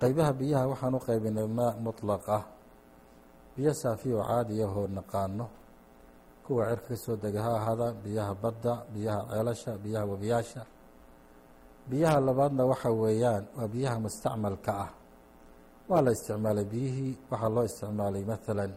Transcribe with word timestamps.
qeybaha 0.00 0.32
biyaha 0.40 0.64
waxaan 0.72 0.94
u 0.94 1.00
qeybinay 1.06 1.48
maa 1.58 1.72
muطlaq 1.84 2.24
ah 2.38 2.44
biyo 3.56 3.72
saafiyo 3.74 4.18
caadiyahoo 4.28 4.86
naqaano. 4.96 5.46
Kuwa 6.44 6.66
cerka 6.68 6.88
ka 6.88 6.96
soo 6.96 7.16
dega 7.16 7.40
ha 7.42 7.52
ahaada 7.56 7.92
biyaha 8.04 8.34
badda 8.34 8.74
biyaha 8.94 9.20
ceelasha 9.30 9.72
biyaha 9.78 10.04
webiyaasha 10.12 10.62
biyaha 11.90 12.20
labaadna 12.20 12.62
waxa 12.70 12.90
weeyaan 12.90 13.44
waa 13.56 13.68
biyaha 13.68 13.96
mustacmalka 14.00 14.72
ah. 14.84 14.90
Waa 15.88 16.02
la 16.02 16.10
isticmaalay 16.12 16.64
biyihii 16.64 17.18
waxaa 17.30 17.48
loo 17.48 17.64
isticmaalay 17.64 18.24
maalan 18.24 18.72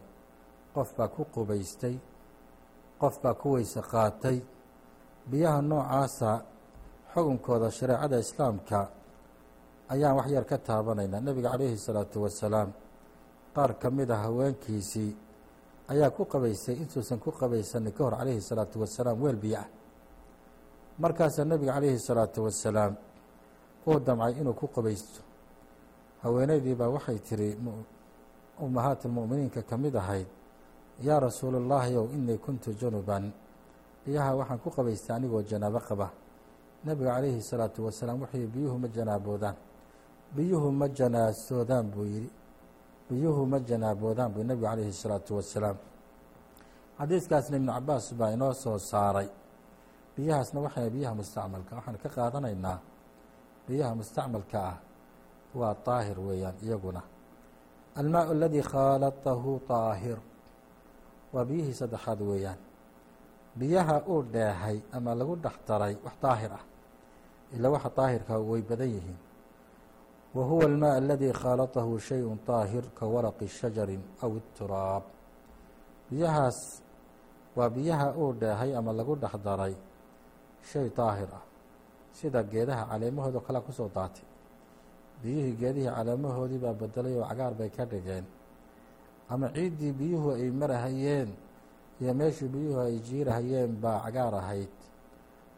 qof 0.74 0.88
baa 0.96 1.08
ku 1.08 1.24
qubaystay 1.34 1.96
qof 3.00 3.14
baa 3.22 3.34
ku 3.34 3.52
weyse 3.52 3.80
qaatay. 3.92 4.38
Biyaha 5.30 5.60
noocaasa 5.62 6.30
xukunkooda 7.12 7.68
shareecada 7.70 8.18
islaamka 8.18 8.80
ayaan 9.92 10.16
wax 10.16 10.28
yar 10.30 10.44
ka 10.44 10.58
taabanaynaa 10.58 11.20
nebiga 11.20 11.50
calayhi 11.52 11.78
salaatu 11.78 12.22
wasalaam 12.22 12.72
qaar 13.54 13.78
ka 13.78 13.90
mid 13.90 14.10
a 14.10 14.16
haweenkiisii 14.16 15.16
ayaa 15.88 16.10
ku 16.10 16.24
qabaystay 16.24 16.76
intuusan 16.82 17.18
ku 17.18 17.30
qabaysanin 17.32 17.92
ka 17.92 18.04
hor 18.04 18.14
calayhi 18.20 18.40
salaatu 18.40 18.80
wasalaam 18.80 19.16
weel 19.22 19.36
biyo 19.36 19.58
ah. 19.58 19.68
Markaasaa 20.98 21.44
nebiga 21.44 21.72
calayhi 21.72 21.98
salaatu 21.98 22.44
wasalaam 22.44 22.92
uu 23.86 23.98
damcay 24.00 24.32
inuu 24.40 24.54
ku 24.54 24.66
qabaysto. 24.68 25.20
Haweeneydii 26.22 26.74
baa 26.74 26.88
waxay 26.90 27.18
tiri 27.18 27.56
ummahaat 28.60 29.04
lmu'miniinka 29.04 29.62
ka 29.62 29.76
mid 29.78 29.94
ahayd 29.94 30.26
yaa 31.00 31.20
rasuula 31.20 31.58
llaahi 31.60 31.96
ow 31.96 32.06
inii 32.12 32.38
kuntu 32.38 32.74
junuban. 32.74 33.32
Biyaha 34.04 34.34
waxaan 34.36 34.58
ku 34.58 34.70
qabaystay 34.70 35.16
anigoo 35.16 35.42
janaabo 35.42 35.80
qaba. 35.88 36.10
Nebiga 36.84 37.14
calayhi 37.14 37.42
salaatu 37.42 37.84
wasalaam 37.86 38.26
yihi 38.32 38.46
biyuhu 38.46 38.78
ma 38.78 38.88
janaaboodaan 38.88 39.54
biyuhu 40.36 40.68
ma 40.72 40.86
janaasoodaan 40.88 41.86
buu 41.92 42.04
yihi 42.04 42.30
biyuhu 43.08 43.46
ma 43.46 43.58
janaaboodaan 43.68 44.30
buu 44.34 44.42
nebigu 44.44 44.66
calayhi 44.66 44.92
salaatu 44.92 45.36
wasalaam. 45.40 45.76
Xadiiskaasna 46.98 47.56
ibnu 47.56 47.72
cabaas 47.72 48.06
baa 48.18 48.30
inoo 48.36 48.52
soo 48.62 48.78
saaray. 48.78 49.28
Biyahaasna 50.16 50.58
waxay 50.60 50.90
biyaha 50.90 51.14
mustacmalka 51.14 51.72
waxaan 51.78 51.96
ka 52.02 52.08
qaadanaynaa. 52.16 52.78
Biyaha 53.66 53.92
mustacmalka 54.00 54.58
ah 54.70 54.76
waa 55.54 55.74
daahir 55.86 56.18
weeyaan 56.20 56.56
iyaguna. 56.62 57.02
Almaau 58.00 58.30
aladii 58.34 58.62
khaalatahu 58.72 59.60
daahir 59.68 60.18
waa 61.32 61.44
biyihii 61.48 61.74
saddexaad 61.80 62.20
weeyaan. 62.20 62.58
Biyaha 63.58 63.96
uu 64.10 64.22
dheehay 64.32 64.78
ama 64.92 65.14
lagu 65.14 65.34
dhex 65.44 65.56
daray 65.68 65.94
wax 66.04 66.14
daahir 66.22 66.52
ah 66.58 66.64
ilaa 67.54 67.70
waxa 67.74 67.90
daahirka 67.96 68.34
way 68.38 68.62
badan 68.62 68.90
yihiin 68.96 69.18
wa 70.34 70.44
huwa 70.44 70.64
almaa 70.64 70.94
aladii 71.00 71.32
khaalatahu 71.32 71.98
shayءu 71.98 72.36
daahir 72.46 72.84
ka 72.94 73.06
waraqi 73.06 73.48
shajari 73.48 73.98
aw 74.22 74.30
ituraab 74.36 75.02
biyahaas 76.10 76.82
waa 77.56 77.70
biyaha 77.70 78.12
uu 78.16 78.32
dheehay 78.32 78.76
ama 78.76 78.92
lagu 78.92 79.16
dhex 79.16 79.34
daray 79.44 79.74
shay 80.62 80.88
daahir 80.96 81.28
ah. 81.32 81.44
Sida 82.18 82.42
geedaha 82.42 82.86
caleemahoodao 82.90 83.40
kalea 83.46 83.62
ku 83.62 83.70
soo 83.72 83.86
daatay. 83.94 84.26
Biyihii 85.22 85.54
geedihii 85.60 85.86
caleemahoodii 85.96 86.58
baa 86.58 86.74
bedelay 86.74 87.14
oo 87.14 87.22
cagaar 87.30 87.54
bay 87.54 87.70
ka 87.70 87.84
dhigeen. 87.86 88.24
Ama 89.30 89.46
ciiddii 89.54 89.92
biyuhu 89.92 90.34
ay 90.34 90.50
marahayeen 90.50 91.30
iyo 92.00 92.12
meeshii 92.14 92.48
biyuhu 92.50 92.80
ay 92.80 92.98
jiirahayeen 93.06 93.70
baa 93.80 94.02
cagaar 94.04 94.34
ahayd. 94.34 94.72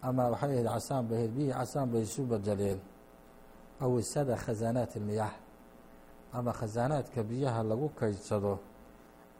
Ama 0.02 0.28
waxay 0.36 0.52
ahayd 0.52 0.68
casaan 0.68 1.04
bay 1.08 1.16
ahayd 1.18 1.32
biyihii 1.36 1.56
casaan 1.56 1.88
bay 1.92 2.02
isu 2.02 2.22
bedeleen 2.28 2.78
aw 3.81 3.91
isada 3.99 4.35
khasaanaat 4.35 4.95
ilmiyaah 4.95 5.33
ama 6.33 6.51
khasaanaadka 6.53 7.23
biyaha 7.23 7.63
lagu 7.63 7.89
kaydsado 7.95 8.59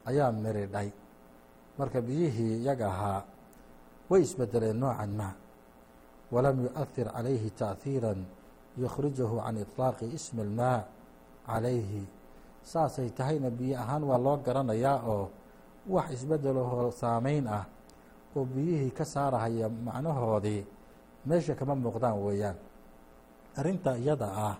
ayaa 0.05 0.31
miridhay 0.31 0.91
marka 1.77 2.01
biyihii 2.01 2.61
iyaga 2.63 2.87
ahaa 2.87 3.21
way 4.09 4.21
isbedeleen 4.21 4.79
noocan 4.79 5.11
ma 5.15 5.29
walam 6.31 6.57
yuؤhir 6.65 7.07
calayhi 7.11 7.49
taأhiira 7.51 8.15
yukhrijahu 8.77 9.39
can 9.43 9.55
iطlaaqi 9.57 10.05
ismi 10.13 10.41
اlmaa 10.41 10.83
calayhi 11.47 12.07
saasay 12.63 13.09
tahayna 13.09 13.49
biyo 13.49 13.77
ahaan 13.79 14.03
waa 14.03 14.17
loo 14.17 14.37
garanayaa 14.45 14.99
oo 15.07 15.29
wax 15.87 16.11
isbedelahoo 16.11 16.91
saameyn 16.91 17.47
ah 17.47 17.65
oo 18.35 18.45
biyihii 18.45 18.91
ka 18.91 19.05
saarahaya 19.05 19.69
macnahoodii 19.69 20.65
meesha 21.25 21.55
kama 21.55 21.75
muuqdaan 21.75 22.17
weeyaan 22.25 22.57
arrinta 23.56 23.98
iyada 23.98 24.28
ah. 24.30 24.56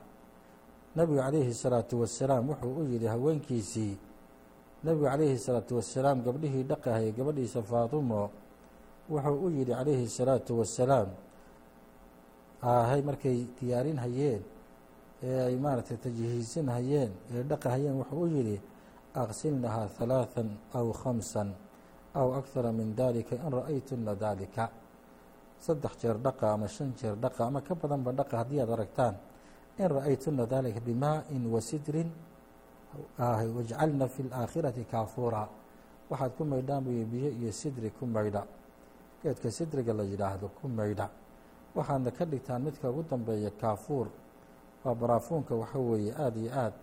Nebigu 0.97 1.23
calayhi 1.23 1.55
salaatu 1.55 2.01
wasalaam 2.03 2.49
wuxuu 2.51 2.75
u 2.81 2.83
yidhi 2.83 3.07
haweenkiisii 3.07 3.95
nebigu 4.83 5.05
calayhi 5.07 5.39
salaatu 5.39 5.77
wasalaam 5.79 6.23
gabdhihii 6.25 6.65
dhaqahay 6.67 7.13
gabadhiisa 7.13 7.63
faatimo 7.63 8.31
wuxuu 9.07 9.39
u 9.47 9.51
yidhi 9.51 9.71
calayhi 9.71 10.09
salaatu 10.09 10.59
wasalaam 10.59 11.09
ahay 12.63 13.03
markay 13.03 13.47
diyaarin 13.61 13.99
hayeen 14.03 14.43
ee 15.23 15.41
ay 15.47 15.57
maaragtay 15.57 15.97
tajhiisin 15.97 16.67
ee 16.69 17.43
dhaqa 17.45 17.77
wuxuu 17.77 18.25
u 18.25 18.27
yidhi 18.27 18.57
aqsilnahaa 19.15 19.89
halaathan 19.99 20.49
aw 20.75 20.87
khamsan 20.93 21.55
aw 22.15 22.29
akthara 22.41 22.73
min 22.73 22.97
dalika 22.97 23.37
in 23.37 23.53
ra'aytuna 23.53 24.15
dalika 24.15 24.71
saddex 25.61 25.93
jeer 26.01 26.17
dhaqa 26.19 26.53
ama 26.57 26.67
shan 26.69 26.93
jeer 26.97 27.15
dhaqa 27.17 27.47
ama 27.47 27.61
ka 27.61 27.75
badanba 27.75 28.13
dhaqa 28.13 28.37
haddii 28.41 28.61
aad 28.61 28.71
aragtaan. 28.71 29.15
In 29.79 29.89
ra'aytuna 29.89 30.47
dalika 30.47 30.81
bimaa'in 30.81 31.45
wa 31.47 31.61
sidrin 31.61 32.11
wajcalna 33.19 34.09
fi 34.09 34.23
اlaakhirati 34.23 34.85
kaafuura 34.85 35.49
waxaad 36.11 36.33
ku 36.37 36.45
maydhaan 36.45 36.85
buy 36.85 37.05
biyo 37.05 37.31
iyo 37.31 37.53
sidri 37.53 37.91
ku 37.91 38.07
maydha 38.07 38.43
geedka 39.23 39.51
sidriga 39.51 39.93
la 39.95 40.03
yidhaahdo 40.03 40.49
ku 40.61 40.69
maydha 40.69 41.07
waxaadna 41.75 42.11
ka 42.11 42.25
dhigtaan 42.27 42.63
midka 42.63 42.91
ugu 42.91 43.03
dambeeya 43.11 43.51
kaafuur. 43.61 44.09
Waa 44.85 44.95
baraafuunka 44.95 45.55
waxa 45.55 45.79
weeye 45.79 46.13
aada 46.19 46.41
iyo 46.41 46.51
aad 46.53 46.75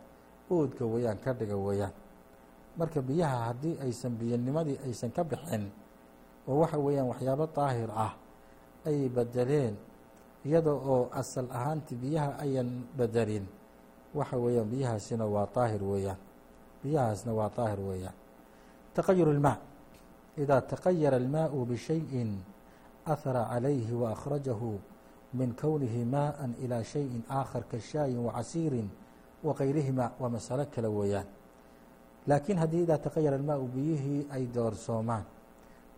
uudka 0.51 0.85
weeyaan 0.85 1.17
ka 1.19 1.33
dhiga 1.33 1.57
weeyaan 1.57 1.91
marka 2.77 3.01
biyaha 3.01 3.37
haddii 3.51 3.77
aysan 3.83 4.13
biyonimadii 4.17 4.79
aysan 4.85 5.11
ka 5.11 5.23
bixin 5.23 5.65
oo 6.47 6.59
waxa 6.61 6.77
weeyaan 6.77 7.07
waxyaabo 7.09 7.45
daahir 7.55 7.89
ah 7.91 8.13
ay 8.86 9.08
bedeleen 9.08 9.76
iyada 10.44 10.72
oo 10.72 11.08
asal 11.12 11.46
ahaanti 11.50 11.94
biyaha 11.94 12.38
ayan 12.42 12.84
bedelin 12.96 13.46
waxa 14.14 14.36
weeyaan 14.36 14.68
biyahaasina 14.68 15.24
waa 15.26 15.46
daahir 15.54 15.82
weeyaan 15.82 16.18
biyahaasna 16.82 17.32
waa 17.32 17.50
daahir 17.56 17.80
weeyaan 17.80 18.16
taqayur 18.94 19.28
اlmaa 19.28 19.58
idaa 20.36 20.60
taqayara 20.60 21.16
almaau 21.16 21.64
bishayin 21.64 22.42
ahara 23.06 23.48
calayhi 23.50 23.92
waakhrajahu 23.92 24.80
min 25.34 25.54
kownihi 25.54 26.04
maءa 26.04 26.48
ilى 26.60 26.84
shayin 26.84 27.22
aakhar 27.30 27.64
kashaayin 27.70 28.18
wacasiirin 28.18 28.88
wakayrihima 29.44 30.12
waa 30.20 30.28
masalo 30.28 30.66
kale 30.74 30.88
weeyaan 30.88 31.26
laakiin 32.26 32.58
haddii 32.58 32.82
idaa 32.82 32.98
taqayara 32.98 33.36
almaau 33.36 33.66
biyihii 33.66 34.26
ay 34.30 34.46
doorsoomaan 34.54 35.24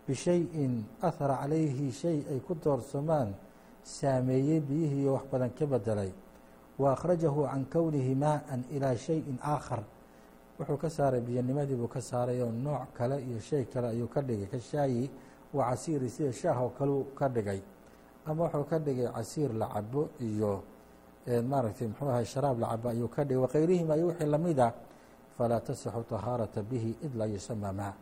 bishayin 0.06 0.84
ahara 1.02 1.36
calayhi 1.44 1.92
shay 1.92 2.24
ay 2.30 2.40
ku 2.40 2.54
doorsoomaan 2.54 3.34
saameeyey 3.84 4.60
biyihii 4.60 5.06
oo 5.08 5.14
wax 5.14 5.24
badan 5.32 5.50
ka 5.54 5.66
bedelay 5.66 6.10
wa 6.78 6.92
akhrajahu 6.96 7.46
can 7.46 7.64
kownihi 7.70 8.14
maa'an 8.14 8.64
ilaa 8.74 8.96
shayin 8.96 9.38
aakhar 9.42 9.82
wuxuu 10.58 10.76
ka 10.76 10.88
saaray 10.90 11.20
biyonimadii 11.20 11.76
buu 11.76 11.88
ka 11.88 12.00
saaray 12.00 12.40
oo 12.42 12.50
nooc 12.50 12.92
kale 12.96 13.22
iyo 13.22 13.38
shay 13.40 13.64
kale 13.64 13.88
ayuu 13.94 14.08
ka 14.08 14.20
dhigay 14.22 14.46
ka 14.48 14.58
shaayi 14.60 15.10
wa 15.54 15.70
casiiri 15.70 16.08
sida 16.10 16.32
shaah 16.32 16.58
oo 16.62 16.70
kaleu 16.78 17.04
ka 17.14 17.28
dhigay 17.28 17.60
ama 18.26 18.44
wuxuu 18.48 18.64
ka 18.66 18.78
dhigay 18.78 19.08
casiir 19.14 19.52
la 19.54 19.66
cabo 19.68 20.08
iyo 20.20 20.62
maaragtay 21.46 21.86
muxuu 21.88 22.08
ahay 22.10 22.24
sharaab 22.24 22.58
la 22.60 22.66
cabo 22.74 22.88
ayuu 22.88 23.08
ka 23.08 23.22
dhigay 23.24 23.40
wakayrihima 23.44 23.96
iyo 23.96 24.06
wixii 24.10 24.26
lamida 24.26 24.72
falaa 25.36 25.60
tasixu 25.60 26.02
طahaarata 26.10 26.62
bihi 26.62 26.96
id 27.04 27.12
laa 27.16 27.26
yusama 27.30 27.72
maa 27.72 27.94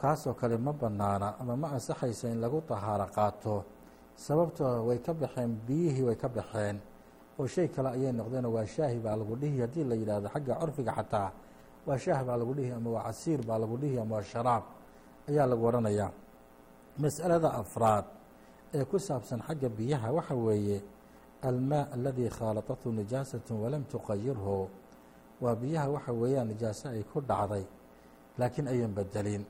kaasoo 0.00 0.34
kale 0.40 0.56
ma 0.58 0.72
banaana 0.72 1.28
ama 1.40 1.56
ma 1.56 1.68
ansaxayso 1.76 2.28
in 2.32 2.40
lagu 2.40 2.60
طahaaro 2.70 3.06
qaato. 3.16 3.64
Sababtoo 4.16 4.86
way 4.88 4.98
ka 5.06 5.12
baxeen 5.14 5.50
biyihii 5.66 6.02
way 6.08 6.16
ka 6.16 6.28
baxeen. 6.28 6.76
Oo 7.38 7.46
shay 7.46 7.68
kale 7.68 7.88
ayay 7.96 8.12
noqdeenoo 8.12 8.52
waa 8.56 8.66
shaahi 8.66 8.98
baa 9.04 9.16
lagu 9.16 9.34
dhihi. 9.36 9.60
Haddii 9.60 9.84
la 9.84 9.94
yidhaahdo 10.00 10.28
xagga 10.34 10.54
curfiga 10.60 10.92
xataa 10.98 11.30
waa 11.86 11.98
shaah 12.04 12.20
baa 12.24 12.36
lagu 12.36 12.52
dhihi 12.54 12.70
ama 12.72 12.90
waa 12.90 13.04
casiir 13.08 13.40
baa 13.48 13.58
lagu 13.58 13.76
dhihi 13.82 13.96
ama 13.98 14.14
waa 14.16 14.22
sharaab 14.32 14.64
ayaa 15.28 15.46
lagu 15.50 15.62
odhanayaa 15.68 16.10
mas'alada 17.02 17.48
afraad 17.62 18.04
ee 18.74 18.84
ku 18.84 18.98
saabsan 18.98 19.40
xagga 19.46 19.68
biyaha 19.68 20.08
waxa 20.12 20.34
weeye 20.34 20.78
almaa 21.48 21.88
aladii 21.96 22.28
khaalatathu 22.28 22.92
nijaasatu 22.92 23.52
walam 23.62 23.84
tuqayirhu 23.92 24.68
waa 25.40 25.54
biyaha 25.62 25.88
waxa 25.96 26.12
weeyaan 26.12 26.48
nijaaso 26.52 26.88
ay 26.92 27.02
ku 27.12 27.20
dhacday 27.20 27.64
laakiin 28.38 28.66
ayan 28.68 28.92
bedelin 28.92 29.42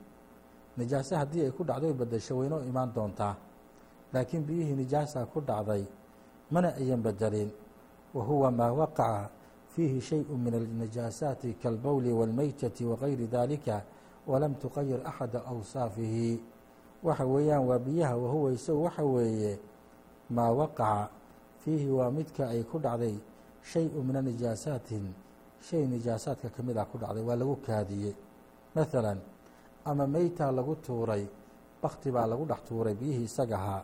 nijaase 0.77 1.15
haddii 1.15 1.41
ay 1.45 1.51
ku 1.51 1.63
dhacdo 1.63 1.87
ay 1.87 1.93
bedesho 1.93 2.37
weyno 2.37 2.63
imaan 2.63 2.93
doontaa. 2.93 3.35
Laakiin 4.13 4.43
biyihii 4.45 4.75
nijaasa 4.75 5.25
ku 5.25 5.41
dhacday 5.41 5.83
mana 6.51 6.75
ayan 6.75 7.01
bedelin 7.01 7.51
wa 8.13 8.23
huwa 8.23 8.51
maa 8.51 8.71
waqaca 8.71 9.29
fiihi 9.75 10.01
shayu 10.01 10.37
min 10.37 10.53
alnijaasaati 10.53 11.53
kaalbowli 11.63 12.11
waalmeytati 12.11 12.85
wagayri 12.85 13.27
daalika 13.27 13.83
walam 14.27 14.55
tuqayir 14.55 14.99
axada 15.05 15.45
awsaafihi. 15.45 16.41
Waxa 17.03 17.25
weeyaan 17.25 17.65
waa 17.67 17.79
biyaha 17.79 18.15
wahuwa 18.17 18.51
isagu 18.53 18.83
waxa 18.83 19.03
weeye 19.03 19.59
maa 20.29 20.51
waqaca 20.51 21.09
fiihi 21.63 21.89
waa 21.89 22.11
midka 22.11 22.47
ay 22.49 22.63
ku 22.63 22.79
dhacday 22.79 23.15
shayu 23.63 24.03
min 24.03 24.15
anijaasaatin 24.15 25.13
shay 25.61 25.87
nijaasaadka 25.87 26.49
ka 26.49 26.63
mid 26.63 26.77
ah 26.77 26.85
ku 26.85 26.97
dhacday 26.97 27.23
waa 27.23 27.35
lagu 27.35 27.55
kaadiyey. 27.55 28.13
Maalan 28.75 29.17
ama 29.84 30.06
meytaa 30.06 30.50
lagu 30.52 30.74
tuuray 30.76 31.26
bakti 31.82 32.10
baa 32.10 32.26
lagu 32.26 32.44
dhex 32.44 32.60
tuuray 32.68 32.94
biyihii 32.94 33.24
isaga 33.24 33.56
ahaa 33.56 33.82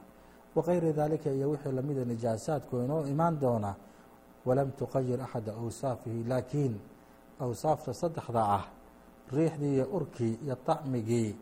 wakayri 0.54 0.92
daalika 0.92 1.30
iyo 1.30 1.50
wixii 1.50 1.72
lamida 1.72 2.04
nijaasaadku 2.04 2.76
inoo 2.76 3.06
imaan 3.06 3.40
doona 3.40 3.74
walam 4.46 4.70
tuqayir 4.70 5.20
axada 5.22 5.52
awsaafihi 5.52 6.24
laakiin 6.24 6.74
awsaafta 7.40 7.94
saddexda 7.94 8.42
ah 8.58 8.64
riixdii 9.32 9.74
iyo 9.74 9.86
urkii 9.92 10.38
iyo 10.44 10.54
طacmigii 10.66 11.36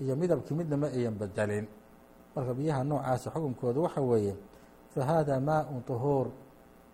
iyo 0.00 0.16
midabkii 0.16 0.54
midna 0.54 0.76
ma 0.76 0.86
ayan 0.86 1.14
bedelin 1.14 1.66
marka 2.34 2.54
biyaha 2.54 2.84
noocaasa 2.84 3.30
xukunkooda 3.30 3.80
waxa 3.80 4.00
weeye 4.00 4.34
fahaada 4.94 5.40
maaءu 5.40 5.80
طuhuur 5.86 6.26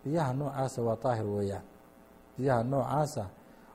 biyaha 0.05 0.33
noocaasa 0.33 0.83
waa 0.83 0.97
طaahir 0.97 1.27
weeyaan 1.27 1.65
biyaha 2.39 2.63
noocaasa 2.65 3.25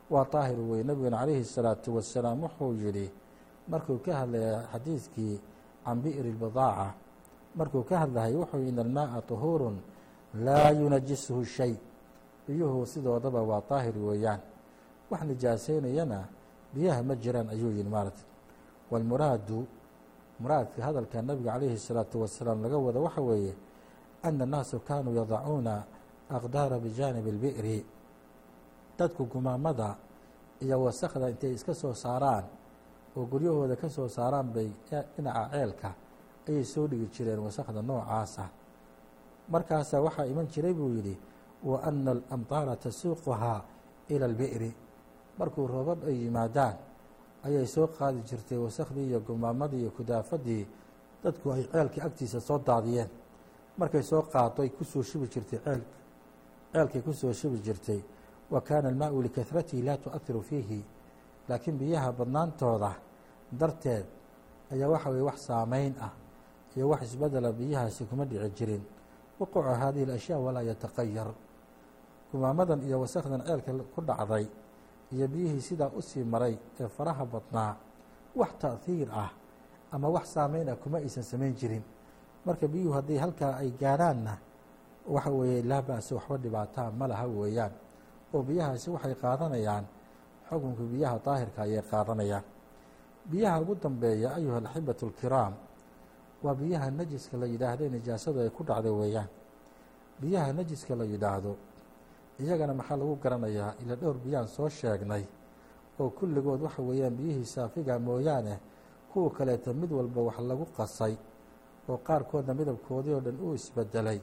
waa 0.10 0.26
طaahir 0.26 0.60
weye 0.60 0.84
nebiguna 0.84 1.18
calayhi 1.18 1.42
الsalaaةu 1.42 1.90
wasalaam 1.96 2.44
wuxuu 2.44 2.74
yihi 2.74 3.06
markuu 3.68 3.98
ka 4.06 4.14
hadlaya 4.26 4.68
xadiidkii 4.72 5.42
can 5.86 6.02
bi'ri 6.02 6.30
اbidaaca 6.36 6.94
markuu 7.56 7.84
ka 7.84 7.96
hadlahay 8.00 8.34
wuxuu 8.36 8.58
yihi 8.60 8.70
in 8.70 8.80
almaءa 8.80 9.22
طuhuur 9.22 9.74
laa 10.34 10.72
yunajisuhu 10.72 11.46
shay 11.46 11.74
biyuhu 12.48 12.86
sidoodaba 12.86 13.42
waa 13.42 13.62
طaahir 13.62 13.98
weeyaan 13.98 14.42
wax 15.10 15.22
nijaaseynayana 15.24 16.28
biyaha 16.74 17.04
ma 17.04 17.16
jiraan 17.16 17.50
ayuu 17.50 17.72
yihi 17.72 17.90
maarata 17.90 18.24
wاlmuraadu 18.92 19.66
muraadka 20.40 20.84
hadalka 20.86 21.22
nabiga 21.22 21.52
calayhi 21.54 21.76
الsalaaةu 21.76 22.18
wasalaam 22.22 22.62
laga 22.64 22.78
wada 22.78 23.00
waxa 23.00 23.22
weeye 23.22 23.54
ana 24.24 24.46
الnaasu 24.46 24.80
kaanuu 24.80 25.14
yadacuuna 25.16 25.84
aqdaara 26.30 26.78
bijaanibi 26.80 27.30
اlbi'ri 27.36 27.86
dadku 28.98 29.26
gumaamada 29.26 29.96
iyo 30.62 30.78
wasakda 30.84 31.30
intay 31.30 31.54
iska 31.54 31.74
soo 31.74 31.94
saaraan 31.94 32.44
oo 33.17 33.25
guryahooda 33.27 33.77
ka 33.77 33.89
soo 33.89 34.09
saaraan 34.09 34.53
bay 34.53 34.69
dhinaca 35.17 35.49
ceelka 35.53 35.91
ayay 36.49 36.65
soo 36.65 36.87
dhigi 36.89 37.07
jireen 37.15 37.39
wasakda 37.39 37.83
noocaasa 37.83 38.49
markaasaa 39.49 40.01
waxaa 40.01 40.27
iman 40.27 40.47
jiray 40.47 40.75
buu 40.75 40.89
yidhi 40.97 41.17
wa 41.65 41.83
ana 41.83 42.11
alamطaara 42.11 42.77
tasuuquhaa 42.77 43.61
ila 44.09 44.27
اlbi'ri 44.27 44.71
markuu 45.39 45.67
roobab 45.67 46.05
ay 46.09 46.17
yimaadaan 46.25 46.77
ayay 47.45 47.67
soo 47.67 47.87
qaadi 47.87 48.21
jirtay 48.29 48.59
wasakhdii 48.59 49.07
iyo 49.09 49.21
gumaamadii 49.21 49.81
iyo 49.81 49.91
kudaafadii 49.91 50.67
dadku 51.25 51.53
ay 51.53 51.63
ceelkii 51.73 52.01
agtiisa 52.01 52.41
soo 52.41 52.59
daadiyeen. 52.59 53.09
Markay 53.79 54.03
soo 54.03 54.23
qaado 54.23 54.63
ay 54.63 54.69
ku 54.71 54.85
soo 54.85 55.03
shubi 55.03 55.27
jirtay 55.29 55.59
ceelka 55.65 55.97
ceelkay 56.73 57.01
ku 57.03 57.13
soo 57.13 57.33
shubi 57.33 57.59
jirtay. 57.59 58.01
Wa 58.51 58.61
kaana 58.61 58.89
almaau 58.89 59.23
likahratihi 59.23 59.83
laa 59.83 59.97
tu'ahiru 59.97 60.43
fiihi 60.43 60.85
laakiin 61.49 61.77
biyaha 61.79 62.13
badnaantooda 62.13 62.91
darteed 63.61 64.07
ayaa 64.73 64.89
waxa 64.89 65.09
weye 65.11 65.23
wax 65.23 65.39
saameyn 65.47 65.95
ah 66.01 66.13
iyo 66.77 66.89
wax 66.89 67.03
isbedela 67.03 67.53
biyahaasi 67.53 68.05
kuma 68.11 68.25
dhici 68.25 68.51
jirin. 68.59 68.83
Wuqucu 69.41 69.61
hadihi 69.63 70.05
اlashyaa 70.07 70.39
walaa 70.39 70.63
yataqayar 70.63 71.29
gumaamadan 72.33 72.83
iyo 72.83 73.01
wasakdan 73.01 73.43
ceelka 73.47 73.71
ku 73.95 74.01
dhacday 74.03 74.47
iyo 75.15 75.27
biyihii 75.29 75.61
sidaa 75.63 75.91
u 75.95 76.03
sii 76.03 76.25
maray 76.25 76.59
ee 76.81 76.89
faraha 76.89 77.25
badnaa 77.27 77.77
wax 78.35 78.51
ta'hiir 78.59 79.09
ah 79.15 79.31
ama 79.95 80.09
wax 80.09 80.35
saameyn 80.35 80.69
ah 80.69 80.77
kuma 80.77 80.99
aysan 80.99 81.23
samayn 81.23 81.55
jirin. 81.55 81.83
Marka 82.45 82.67
biyuhu 82.69 82.93
haddii 82.95 83.19
halkaa 83.19 83.57
ay 83.63 83.71
gaadhaanna 83.71 84.35
waxa 85.07 85.31
weeye 85.31 85.63
laa 85.63 85.83
ba'sa 85.83 86.15
waxba 86.19 86.37
dhibaataa 86.39 86.91
ma 86.91 87.07
laha 87.07 87.27
weeyaan. 87.27 87.73
Oo 88.35 88.43
biyahaasi 88.43 88.91
waxay 88.91 89.15
qaadanayaan 89.15 89.85
xukunka 90.55 90.83
biyaha 90.93 91.19
daahirka 91.25 91.63
ayay 91.63 91.83
qaadanayaan 91.91 92.45
biyaha 93.31 93.61
ugu 93.61 93.75
dambeeya 93.83 94.35
ayuha 94.39 94.57
alaxibatu 94.59 95.07
alkiraam 95.07 95.55
waa 96.43 96.55
biyaha 96.55 96.91
najiska 96.91 97.37
la 97.37 97.47
yidhaahdo 97.47 97.89
nijaasadu 97.89 98.41
ay 98.41 98.51
ku 98.51 98.63
dhacday 98.65 98.91
weeyaan. 98.93 99.29
Biyaha 100.21 100.53
najiska 100.53 100.95
la 100.95 101.05
yidhaahdo 101.05 101.57
iyagana 102.41 102.75
maxaa 102.75 102.97
lagu 102.97 103.17
garanayaa 103.23 103.75
ila 103.83 103.95
dhowr 103.97 104.17
biyaan 104.25 104.47
soo 104.49 104.69
sheegnay 104.69 105.25
oo 106.01 106.11
kulligood 106.11 106.63
waxa 106.63 106.83
weeyaan 106.83 107.17
biyihii 107.17 107.45
saafiga 107.45 107.99
mooyaane 107.99 108.59
kuwa 109.13 109.31
kaleeta 109.31 109.73
mid 109.73 109.93
walba 109.93 110.21
wax 110.23 110.39
lagu 110.39 110.67
qasay 110.77 111.17
oo 111.89 111.97
qaarkoodna 112.07 112.55
midabkoodii 112.55 113.13
oo 113.15 113.21
dhan 113.21 113.37
uu 113.41 113.55
isbedelay. 113.55 114.21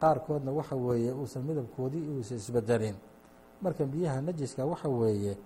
Qaarkoodna 0.00 0.52
waxa 0.52 0.76
weeye 0.76 1.12
uusan 1.12 1.42
midabkoodii 1.42 2.08
uusan 2.08 2.36
isbedelin. 2.36 2.94
Marka 3.62 3.84
biyaha 3.84 4.20
najiska 4.20 4.64
waxa 4.66 4.88
weeye 4.88 5.36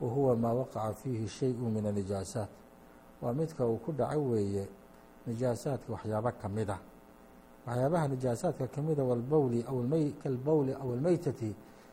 wa 0.00 0.08
huwa 0.08 0.36
maa 0.36 0.52
waqaca 0.52 0.94
fiihi 0.94 1.28
shay-u 1.28 1.70
min 1.70 1.86
anijaasaat 1.86 2.48
waa 3.22 3.32
midka 3.32 3.66
uu 3.66 3.76
ku 3.76 3.92
dhaco 3.92 4.20
weeye 4.20 4.68
nijaasaadka 5.26 5.92
waxyaabo 5.92 6.30
ka 6.42 6.48
mid 6.48 6.70
ah 6.70 6.80
waxyaabaha 7.66 8.08
nijaasaadka 8.08 8.66
ka 8.66 8.82
mida 8.82 9.04
walbowli 9.04 9.64
kalbowli 10.22 10.72
aw 10.72 10.90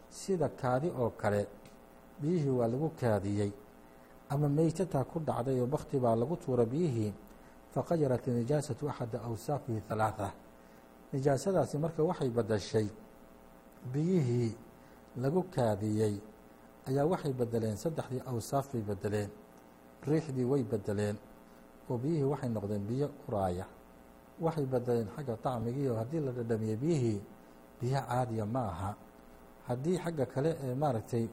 sida 0.10 0.50
kaadi 0.50 0.90
oo 0.90 1.10
kale 1.10 1.48
biyihii 2.22 2.50
waa 2.50 2.68
lagu 2.68 2.90
kaadiyey. 2.90 3.52
Ama 4.30 4.50
meytataa 4.50 5.04
ku 5.04 5.20
dhacday 5.20 5.60
oo 5.62 5.68
bakti 5.68 6.00
baa 6.00 6.16
lagu 6.16 6.36
tuura 6.38 6.66
biyihii 6.66 7.14
faqayarat 7.74 8.28
nijaasatu 8.28 8.90
axada 8.90 9.22
awsaafihi 9.22 9.84
halaatha 9.90 10.32
nijaasadaasi 11.14 11.78
marka 11.78 12.04
waxay 12.04 12.30
badashay 12.30 12.88
biyihii 13.94 14.56
lagu 15.18 15.44
kaadiyey 15.44 16.20
ayaa 16.88 17.06
waxay 17.06 17.34
bedeleen 17.34 17.78
saddexdii 17.78 18.22
awsaaf 18.32 18.72
bay 18.74 18.82
bedeleen 18.82 19.30
riixdii 20.08 20.46
way 20.52 20.64
bedeleen 20.64 21.16
oo 21.90 21.98
biyihii 21.98 22.24
waxay 22.34 22.50
noqdeen 22.50 22.84
biyo 22.88 23.08
uraaya 23.28 23.66
waxay 24.46 24.66
bedeleen 24.66 25.08
xagga 25.16 25.36
tacmigii 25.38 25.88
oo 25.90 25.96
haddii 26.02 26.20
la 26.20 26.32
dhadhamiyey 26.32 26.76
biyihii 26.76 27.22
biyo 27.82 28.00
caadiya 28.10 28.46
ma 28.46 28.62
aha. 28.72 28.96
Haddii 29.68 29.98
xagga 30.04 30.26
kale 30.26 30.58
ee 30.64 30.76
maaragtay 30.76 31.26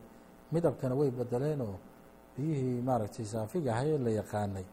midabkana 0.52 0.94
way 0.94 1.10
bedeleenoo 1.10 1.76
biyihii 2.36 2.80
maaragtay 2.82 3.24
saafigahaye 3.24 3.98
la 3.98 4.10
yaqaanay 4.10 4.64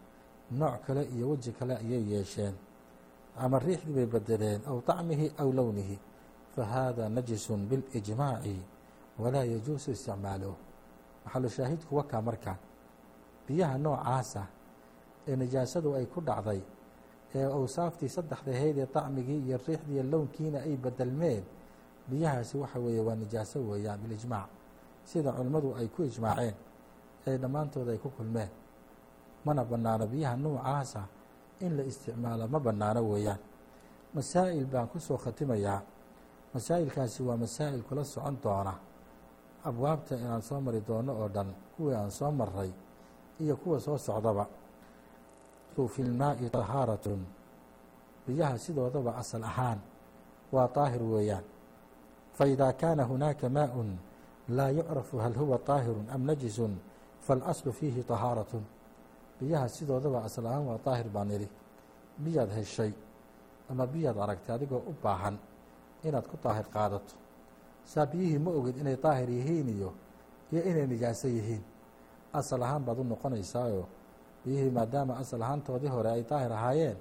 nooc 0.52 0.86
kale 0.86 1.04
iyo 1.16 1.30
weji 1.30 1.52
kale 1.52 1.78
ayay 1.78 2.04
yeesheen. 2.12 2.54
Ama 3.38 3.60
riixdii 3.60 3.94
bay 3.94 4.06
bedeleen 4.06 4.62
aw 4.68 4.82
tacmihi 4.82 5.32
aw 5.38 5.50
lownihi 5.54 6.00
fa 6.56 6.66
haadaa 6.66 7.10
najisun 7.10 7.68
bilijmaaci 7.70 8.58
walaa 9.20 9.44
yajuusu 9.44 9.92
isticmaaluh 9.92 10.56
maxalu 11.25 11.50
shaahidku 11.50 11.96
wakaa 11.96 12.22
marka. 12.22 12.54
Biyaha 13.48 13.78
noocaasa 13.78 14.44
ee 15.28 15.36
nijaasadu 15.36 15.96
ay 15.96 16.06
ku 16.06 16.22
dhacday 16.22 16.62
ee 17.36 17.46
awsaaftii 17.46 18.10
saddexda 18.10 18.51
ee 18.51 18.86
طacmigii 18.86 19.40
iyo 19.48 19.58
riixdii 19.68 19.94
iyo 19.94 20.04
lownkiina 20.04 20.60
ay 20.68 20.78
bedelmeen 20.78 21.44
biyahaasi 22.10 22.58
waxa 22.58 22.80
weeye 22.80 23.01
waa 23.08 23.16
nijaaso 23.16 23.60
weeyaan 23.70 24.00
bilijmaac 24.04 24.50
sida 25.04 25.32
culimmadu 25.32 25.75
ay 25.80 25.88
ku 25.88 26.04
ijmaaceen 26.04 26.56
ee 27.28 27.38
dhammaantood 27.38 27.90
ay 27.90 27.98
ku 27.98 28.10
kulmeen. 28.10 28.50
Mana 29.46 29.63
bannaano 29.66 30.08
biyaha 30.08 30.36
noocaasa 30.38 31.01
in 31.62 31.78
la 31.78 31.84
isticmaalo 31.84 32.48
ma 32.48 32.60
bannaano 32.60 33.01
weeyaan. 33.10 33.40
Masaa'il 34.13 34.66
baan 34.66 34.88
ku 34.88 35.00
soo 35.00 35.18
khatimayaa. 35.18 35.82
Masaa'ilkaasi 36.54 37.24
waa 37.24 37.38
masaa'il 37.38 37.82
kula 37.84 38.04
socon 38.04 38.38
doona 38.44 38.74
abwaabta 39.64 40.16
inaan 40.16 40.43
soo 40.43 40.61
mari 40.61 40.81
doono 40.88 41.12
oo 41.12 41.28
dhan 41.28 41.55
kuwii 41.76 41.95
aan 41.95 42.11
soo 42.11 42.31
maray 42.31 42.71
iyo 43.40 43.57
kuwa 43.57 43.81
soo 43.81 43.99
socdaba 43.99 44.47
fi 45.88 46.02
lmaa'i 46.02 46.50
طahaaratun 46.50 47.21
biyaha 48.26 48.59
sidoodaba 48.59 49.16
asal 49.16 49.45
ahaan 49.45 49.81
waa 50.52 50.69
daahir 50.75 51.02
weeyaan 51.02 51.45
faإida 52.33 52.73
kaana 52.73 53.05
hunaaka 53.05 53.49
maaء 53.49 53.75
laa 54.49 54.71
yucrafu 54.71 55.19
hal 55.19 55.35
huwa 55.35 55.59
طaahiru 55.59 56.05
am 56.14 56.23
najisu 56.26 56.71
faاlaslu 57.21 57.73
fiihi 57.73 58.02
طahaaraة 58.02 58.61
biyaha 59.40 59.69
sidoodaba 59.69 60.25
asal 60.25 60.47
ahaan 60.47 60.66
waa 60.66 60.78
daahir 60.85 61.09
baan 61.09 61.31
idhi 61.31 61.49
biyaad 62.19 62.50
heshay 62.50 62.93
ama 63.71 63.87
biyaad 63.87 64.16
aragtay 64.19 64.55
adigoo 64.57 64.83
u 64.90 64.95
baahan 65.02 65.38
inaad 66.05 66.26
ku 66.31 66.37
daahir 66.45 66.66
qaadato 66.75 67.14
saa 67.86 68.06
biyihii 68.06 68.40
ma 68.40 68.52
ogid 68.52 68.78
inay 68.78 68.96
daahir 69.04 69.30
yihiin 69.30 69.68
iyo 69.70 69.92
iyo 70.52 70.62
inay 70.70 70.88
nijaaso 70.88 71.28
yihiin. 71.28 71.64
Asal 72.34 72.62
ahaan 72.64 72.84
baad 72.86 73.00
u 73.00 73.04
noqonaysaayo. 73.04 73.86
Biyihii 74.46 74.70
maadaama 74.72 75.18
asal 75.22 75.42
ahaantoodii 75.42 75.88
hore 75.90 76.10
ay 76.12 76.24
daahir 76.30 76.52
ahaayeen 76.54 76.98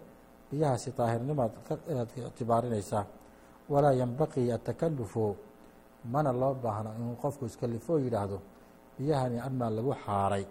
biyahaasi 0.50 0.90
daahirnimaad 0.98 1.52
inaad 1.90 2.08
ictibaarinaysaa 2.28 3.04
walaa 3.68 3.92
yenbaqii 3.92 4.52
atakalufu 4.52 5.36
mana 6.12 6.32
loo 6.32 6.54
baahno 6.54 6.90
inuu 6.98 7.16
qofku 7.22 7.44
iskalifoo 7.46 7.98
yidhaahdo 7.98 8.38
biyahani 8.98 9.38
amaa 9.38 9.70
lagu 9.70 9.94
xaaray 10.04 10.44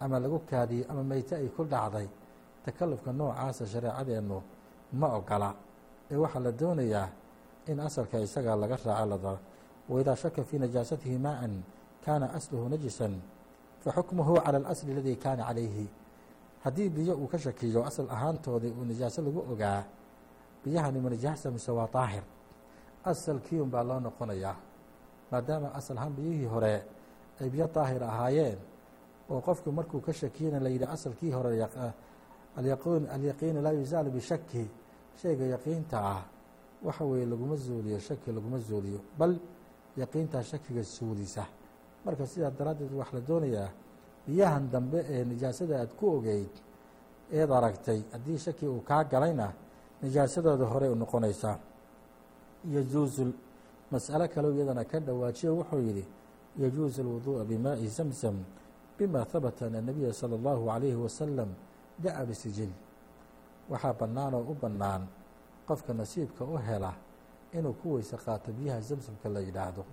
ama 0.00 0.18
lagu 0.20 0.38
kaadiyey 0.50 0.84
ama 0.90 1.02
meyte 1.02 1.34
ay 1.36 1.48
ku 1.48 1.64
dhacday. 1.64 2.08
Takalufka 2.64 3.12
noocaasa 3.12 3.66
shareecadeennu 3.66 4.38
ma 5.00 5.06
ogola. 5.18 5.54
Ee 6.10 6.16
waxaa 6.16 6.40
la 6.46 6.52
doonayaa 6.52 7.08
in 7.66 7.80
asalka 7.80 8.18
isagaa 8.20 8.56
laga 8.56 8.76
raaco 8.86 9.06
lada 9.10 9.32
waidaa 9.88 10.16
shaka 10.16 10.44
fii 10.44 10.58
najaasatihi 10.58 11.18
maa'an 11.18 11.62
kaana 12.04 12.32
asluhu 12.34 12.68
najisan 12.68 13.20
faxukmuhu 13.84 14.34
cala 14.44 14.58
alasli 14.58 14.92
aladii 14.92 15.16
kaana 15.16 15.44
calayhi 15.44 15.88
haddii 16.64 16.88
biyo 16.88 17.14
uu 17.16 17.26
ka 17.26 17.38
shakiyo 17.38 17.84
asal 17.86 18.06
ahaantoodii 18.10 18.70
uu 18.70 18.84
nijaaso 18.84 19.22
lagu 19.22 19.40
ogaa 19.52 19.84
biyahani 20.64 21.00
ma 21.00 21.10
nijaasa 21.10 21.50
mise 21.50 21.70
waa 21.72 21.88
daahir 21.92 22.22
asalkii 23.04 23.60
un 23.60 23.70
baa 23.70 23.82
loo 23.82 24.00
noqonayaa 24.00 24.56
maadaama 25.30 25.74
asal 25.74 25.98
ahaan 25.98 26.12
biyihii 26.14 26.46
hore 26.46 26.82
ay 27.40 27.50
biyo 27.50 27.66
daahir 27.74 28.04
ahaayeen 28.04 28.58
oo 29.30 29.40
qofku 29.40 29.72
markuu 29.72 30.00
ka 30.00 30.12
shakiyana 30.12 30.60
la 30.60 30.68
yidhi 30.68 30.84
asalkii 30.84 31.30
hore 31.30 31.68
alyaquun 32.56 33.06
alyaqiinu 33.10 33.62
laa 33.62 33.72
yuzaalu 33.72 34.10
bishaki 34.10 34.70
shayga 35.22 35.44
yaqiinta 35.44 35.98
ah 35.98 36.22
waxa 36.84 37.04
weeye 37.04 37.26
laguma 37.26 37.56
zuuliyo 37.56 37.98
shaki 37.98 38.32
laguma 38.32 38.58
zuuliyo 38.58 39.00
bal 39.18 39.36
yaqiintaa 39.96 40.42
shakiga 40.42 40.84
suulisa. 40.84 41.44
Marka 42.04 42.26
sidaa 42.26 42.50
daraaddeed 42.50 42.92
waxaa 42.92 43.18
la 43.18 43.26
doonayaa 43.28 43.68
biyahan 44.26 44.70
dambe 44.70 44.98
ee 45.08 45.24
nijaasada 45.24 45.80
aad 45.80 45.90
ku 45.98 46.06
ogeyd 46.16 46.52
eed 47.32 47.50
aragtay 47.50 48.00
haddii 48.12 48.38
shaki 48.38 48.66
uu 48.66 48.80
kaa 48.80 49.04
galayna 49.04 49.52
nijaasadooda 50.02 50.66
horey 50.66 50.90
u 50.90 50.94
noqonaysaa 50.94 51.56
yajuusu 52.74 53.32
mas'alo 53.90 54.28
kaleo 54.28 54.52
iyadana 54.54 54.84
ka 54.84 54.98
dhawaajiyo 55.00 55.56
wuxuu 55.56 55.80
yidhi 55.80 56.04
yajuusu 56.58 57.00
alwuduu'a 57.00 57.44
bimaa'i 57.44 57.88
zamzam 57.88 58.36
bima 58.98 59.26
habata 59.32 59.66
ana 59.66 59.80
nabiya 59.80 60.12
sala 60.12 60.34
allahu 60.36 60.66
calayhi 60.66 60.94
wasalam 60.96 61.48
da'a 61.98 62.24
bisijil 62.26 62.70
waxaa 63.70 63.92
bannaan 64.00 64.34
oo 64.34 64.44
u 64.52 64.54
bannaan 64.54 65.06
qofka 65.66 65.94
nasiibka 65.94 66.44
u 66.44 66.56
hela 66.58 66.94
inuu 67.52 67.72
ku 67.80 67.94
weyse 67.94 68.16
qaato 68.16 68.52
biyaha 68.52 68.80
zamsamka 68.80 69.28
la 69.28 69.40
yidhaahdo. 69.40 69.84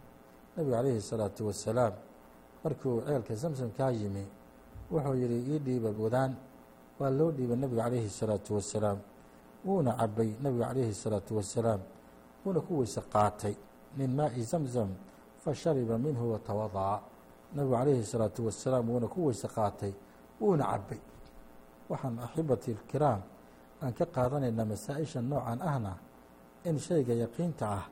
Nebigu 0.56 0.72
calayhi 0.76 1.02
salaatu 1.02 1.48
wasalaam 1.48 1.94
markii 2.64 2.90
uu 2.90 3.02
ceelka 3.06 3.36
zamsamkaa 3.36 3.92
yimi 3.92 4.26
wuxuu 4.92 5.16
yidhi 5.16 5.38
ii 5.54 5.60
dhiiba 5.60 5.90
wadaan 6.00 6.36
waa 7.00 7.10
loo 7.10 7.32
dhiibay 7.32 7.58
nebiga 7.58 7.84
calayhi 7.84 8.10
salaatu 8.10 8.56
wasalaam 8.56 8.98
wuuna 9.66 9.92
cabay 9.94 10.30
nebigu 10.44 10.64
calayhi 10.64 10.94
salaatu 10.94 11.36
wasalaam 11.38 11.82
wuuna 12.46 12.60
ku 12.62 12.80
weyse 12.80 13.02
qaatay. 13.14 13.56
Min 13.98 14.16
maa'i 14.16 14.44
zamzam 14.44 14.90
fa 15.44 15.54
shariba 15.54 15.98
minhu 15.98 16.32
watawada'a 16.34 17.00
nebigu 17.56 17.76
calayhi 17.76 18.04
salaatu 18.04 18.46
wasalaam 18.46 18.90
wuuna 18.90 19.08
ku 19.08 19.26
weyse 19.28 19.48
qaatay 19.48 19.94
wuuna 20.42 20.64
cabay 20.66 21.00
waxaan 21.90 22.20
axibati 22.20 22.72
ilkiraam 22.72 23.22
aan 23.82 23.94
ka 23.94 24.06
qaadanaynaa 24.06 24.66
masaa-isha 24.66 25.22
noocan 25.22 25.62
ahna 25.62 25.94
in 26.66 26.78
shayga 26.80 27.14
yaqiinta 27.14 27.66
ah 27.80 27.86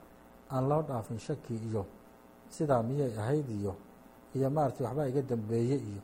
aan 0.51 0.67
loo 0.69 0.81
dhaafin 0.81 1.19
shaki 1.19 1.55
iyo 1.67 1.86
sidaa 2.50 2.81
miyay 2.83 3.12
ahayd 3.21 3.50
iyo 3.50 3.74
iyo 4.36 4.50
maaragtay 4.50 4.86
waxbaa 4.88 5.07
iga 5.12 5.21
dambeeye 5.21 5.75
iyo. 5.89 6.01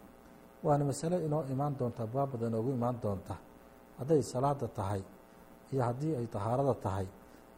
Waana 0.63 0.83
masalo 0.85 1.17
inoo 1.25 1.43
imaan 1.53 1.75
doonta 1.79 2.03
abwaab 2.03 2.31
badan 2.31 2.49
inoogu 2.49 2.71
imaan 2.71 2.95
doonta. 3.03 3.35
Hadday 3.99 4.21
salaada 4.23 4.67
tahay 4.67 5.01
iyo 5.71 5.81
haddii 5.83 6.15
ay 6.15 6.27
tahaarada 6.27 6.73
tahay 6.85 7.07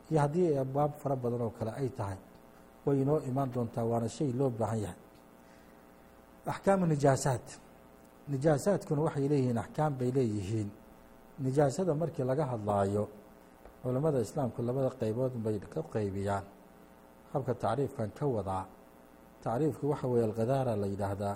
iyo 0.10 0.20
haddii 0.24 0.48
ay 0.48 0.58
abwaab 0.60 0.92
fara 1.02 1.16
badan 1.16 1.42
oo 1.42 1.50
kale 1.58 1.72
ay 1.82 1.90
tahay 1.90 2.18
way 2.86 3.02
inoo 3.02 3.20
imaan 3.30 3.50
doontaa 3.54 3.84
waana 3.92 4.10
shay 4.10 4.32
loo 4.34 4.50
baahan 4.50 4.80
yahay. 4.86 5.00
Axkaamu 6.46 6.86
nijaasaat 6.86 7.48
nijaasaadkuna 8.32 9.02
waxay 9.08 9.28
leeyihiin 9.32 9.58
axkaam 9.58 9.94
bay 10.00 10.12
leeyihiin. 10.12 10.70
Nijaasada 11.40 11.94
markii 11.94 12.24
laga 12.24 12.46
hadlaayo 12.46 13.04
culammada 13.86 14.20
islaamku 14.26 14.60
labada 14.66 14.90
qaybood 15.02 15.34
bay 15.46 15.60
ka 15.74 15.82
qaybiyaan. 15.94 16.46
Habka 17.34 17.54
tacriifkan 17.64 18.10
ka 18.18 18.26
wadaa 18.26 18.66
tacriifku 19.44 19.86
waxa 19.92 20.08
weeye 20.08 20.26
alkhadaara 20.30 20.74
la 20.76 20.88
yidhaahdaa 20.94 21.36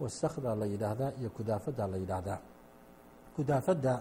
wasakda 0.00 0.50
la 0.60 0.66
yidhaahdaa 0.72 1.10
iyo 1.20 1.30
kudaafadda 1.36 1.84
la 1.92 1.96
yidhaahdaa. 2.02 2.40
Kudaafadda 3.36 3.94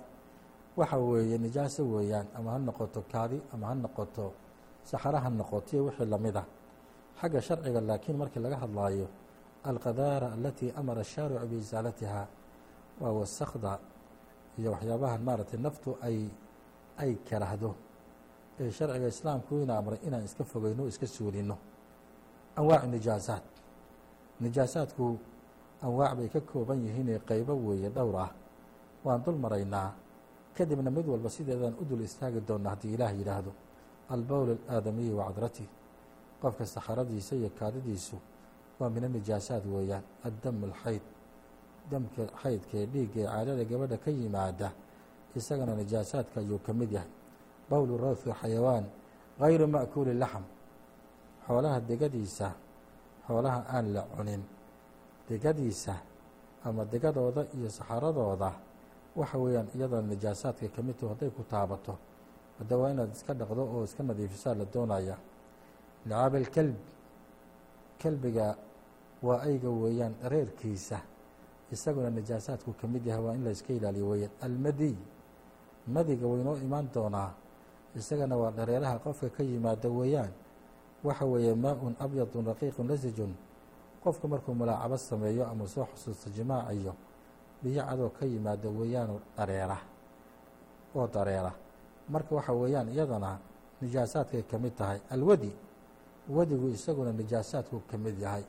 waxa 0.79 0.97
weeye 0.97 1.37
nijaaso 1.37 1.83
weeyaan 1.93 2.27
ama 2.37 2.51
ha 2.51 2.57
noqoto 2.59 3.01
kaadi 3.11 3.37
ama 3.53 3.67
ha 3.67 3.75
noqoto 3.75 4.25
saxaro 4.89 5.17
ha 5.23 5.29
noqoto 5.29 5.69
iyo 5.75 5.83
wixii 5.87 6.05
la 6.13 6.17
mid 6.17 6.35
ah. 6.37 6.45
Xagga 7.19 7.41
sharciga 7.41 7.81
laakiin 7.81 8.17
markii 8.17 8.39
laga 8.45 8.57
hadlaayo 8.63 9.07
alkhadaara 9.69 10.27
alatii 10.37 10.71
amara 10.79 11.01
ashaaricu 11.01 11.45
biisaalatiha 11.51 12.21
waa 13.01 13.11
wasakda 13.19 13.79
iyo 14.59 14.71
waxyaabahan 14.71 15.21
maaragtay 15.27 15.59
naftu 15.59 15.97
ay 16.07 16.29
ay 16.97 17.15
karahdo 17.29 17.75
ee 18.59 18.71
sharciga 18.71 19.07
islaamku 19.07 19.53
ina 19.63 19.77
amray 19.77 19.99
inaan 20.07 20.23
iska 20.25 20.43
fogeyno 20.43 20.83
o 20.83 20.87
iska 20.87 21.07
suulino. 21.07 21.57
Anwaacu 22.55 22.87
nijaasaat 22.87 23.43
nijaasaadku 24.41 25.17
anwaac 25.81 26.15
bay 26.17 26.29
ka 26.29 26.41
kooban 26.41 26.79
yihiinee 26.85 27.19
qeybo 27.19 27.53
weeye 27.65 27.89
dhowr 27.89 28.15
ah. 28.25 28.31
Waan 29.05 29.23
dul 29.23 29.35
maraynaa 29.37 29.93
kadibna 30.55 30.89
mid 30.91 31.05
walba 31.07 31.29
sideedaan 31.29 31.75
u 31.81 31.85
dul 31.85 32.01
istaagi 32.01 32.41
doonna 32.41 32.69
haddii 32.69 32.93
ilaah 32.93 33.13
yidhaahdo 33.19 33.51
albowl 34.09 34.49
alaadamiyi 34.69 35.11
wa 35.13 35.25
cadratih 35.27 35.67
qofka 36.41 36.65
saxaradiisa 36.65 37.35
iyo 37.35 37.49
kaadidiisu 37.59 38.17
waa 38.79 38.89
min 38.89 39.03
anijaasaat 39.03 39.65
weeyaan 39.65 40.03
addam 40.23 40.63
alxayd 40.63 41.01
damka 41.91 42.21
xaydka 42.41 42.77
ee 42.77 42.85
dhiigga 42.85 43.19
ee 43.21 43.27
caadada 43.27 43.63
gabadha 43.71 43.97
ka 43.97 44.11
yimaada 44.11 44.71
isagana 45.37 45.75
nijaasaadka 45.75 46.39
ayuu 46.39 46.59
ka 46.59 46.73
mid 46.73 46.91
yahay. 46.91 47.09
Bowlu 47.69 47.97
rawthu 47.97 48.33
xayawaan 48.41 48.85
gayru 49.39 49.67
ma'kuuli 49.67 50.13
laxm 50.13 50.43
xoolaha 51.47 51.79
degadiisa 51.81 52.47
xoolaha 53.27 53.59
aan 53.75 53.93
la 53.93 54.01
cunin. 54.15 54.43
Degadiisa 55.29 55.95
ama 56.63 56.85
degadooda 56.85 57.45
iyo 57.55 57.69
saxaradooda 57.69 58.51
waxa 59.15 59.37
weeyaan 59.37 59.67
iyadana 59.75 60.07
nijaasaadka 60.13 60.67
ka 60.75 60.81
mid 60.81 60.95
hadday 61.01 61.29
ku 61.29 61.43
taabato. 61.43 61.97
Hadda 62.59 62.73
waa 62.77 62.89
inaad 62.91 63.11
iska 63.13 63.33
dhaqdo 63.33 63.61
oo 63.63 63.83
iska 63.83 64.03
nadiifisaa 64.03 64.55
la 64.55 64.65
doonaya. 64.65 65.17
Licaaba 66.05 66.39
kelbiga 67.99 68.55
waa 69.21 69.41
ayga 69.41 69.69
weeyaan 69.69 70.15
reerkiisa. 70.23 70.99
Isaguna 71.71 72.09
nijaasaadku 72.09 72.73
ka 72.79 72.87
mid 72.87 73.05
yahay 73.05 73.23
waa 73.23 73.35
in 73.35 73.43
la 73.43 73.51
iska 73.51 73.73
ilaaliyo 73.73 74.07
weeyaan. 74.09 74.31
Almadiy 74.41 74.95
madiga 75.87 76.27
waynoo 76.27 76.55
imaan 76.57 76.87
doonaa. 76.93 77.31
Isagana 77.95 78.37
waa 78.37 78.51
dhareeraha 78.51 78.99
qofka 78.99 79.29
ka 79.29 79.43
yimaada 79.43 79.89
weeyaan. 79.89 80.31
Waxa 81.03 81.25
weeye 81.25 81.53
maa-un 81.55 81.95
abyadun 81.99 82.45
raqiiqun 82.45 82.87
lasijun. 82.87 83.33
Qofku 84.03 84.27
markuu 84.27 84.53
mulaacabo 84.55 84.97
sameeyo 84.97 85.45
ama 85.47 85.67
soo 85.67 85.85
xusuusto 85.93 86.29
jimaac 86.29 86.71
iyo 86.73 86.93
biyo 87.63 87.83
cadoo 87.83 88.09
ka 88.09 88.25
yimaada 88.25 88.69
weeyaanu 88.69 89.19
dhareera 89.37 89.77
oo 90.95 91.07
dareera. 91.07 91.51
Marka 92.09 92.35
waxa 92.35 92.53
weeyaan 92.53 92.89
iyadana 92.89 93.39
nijaasaadkay 93.81 94.43
ka 94.43 94.57
mid 94.57 94.75
tahay. 94.75 94.99
Alwadi 95.09 95.51
wadigu 96.29 96.67
isaguna 96.69 97.11
nijaasaadku 97.11 97.81
ka 97.89 97.97
mid 97.97 98.19
yahay. 98.19 98.43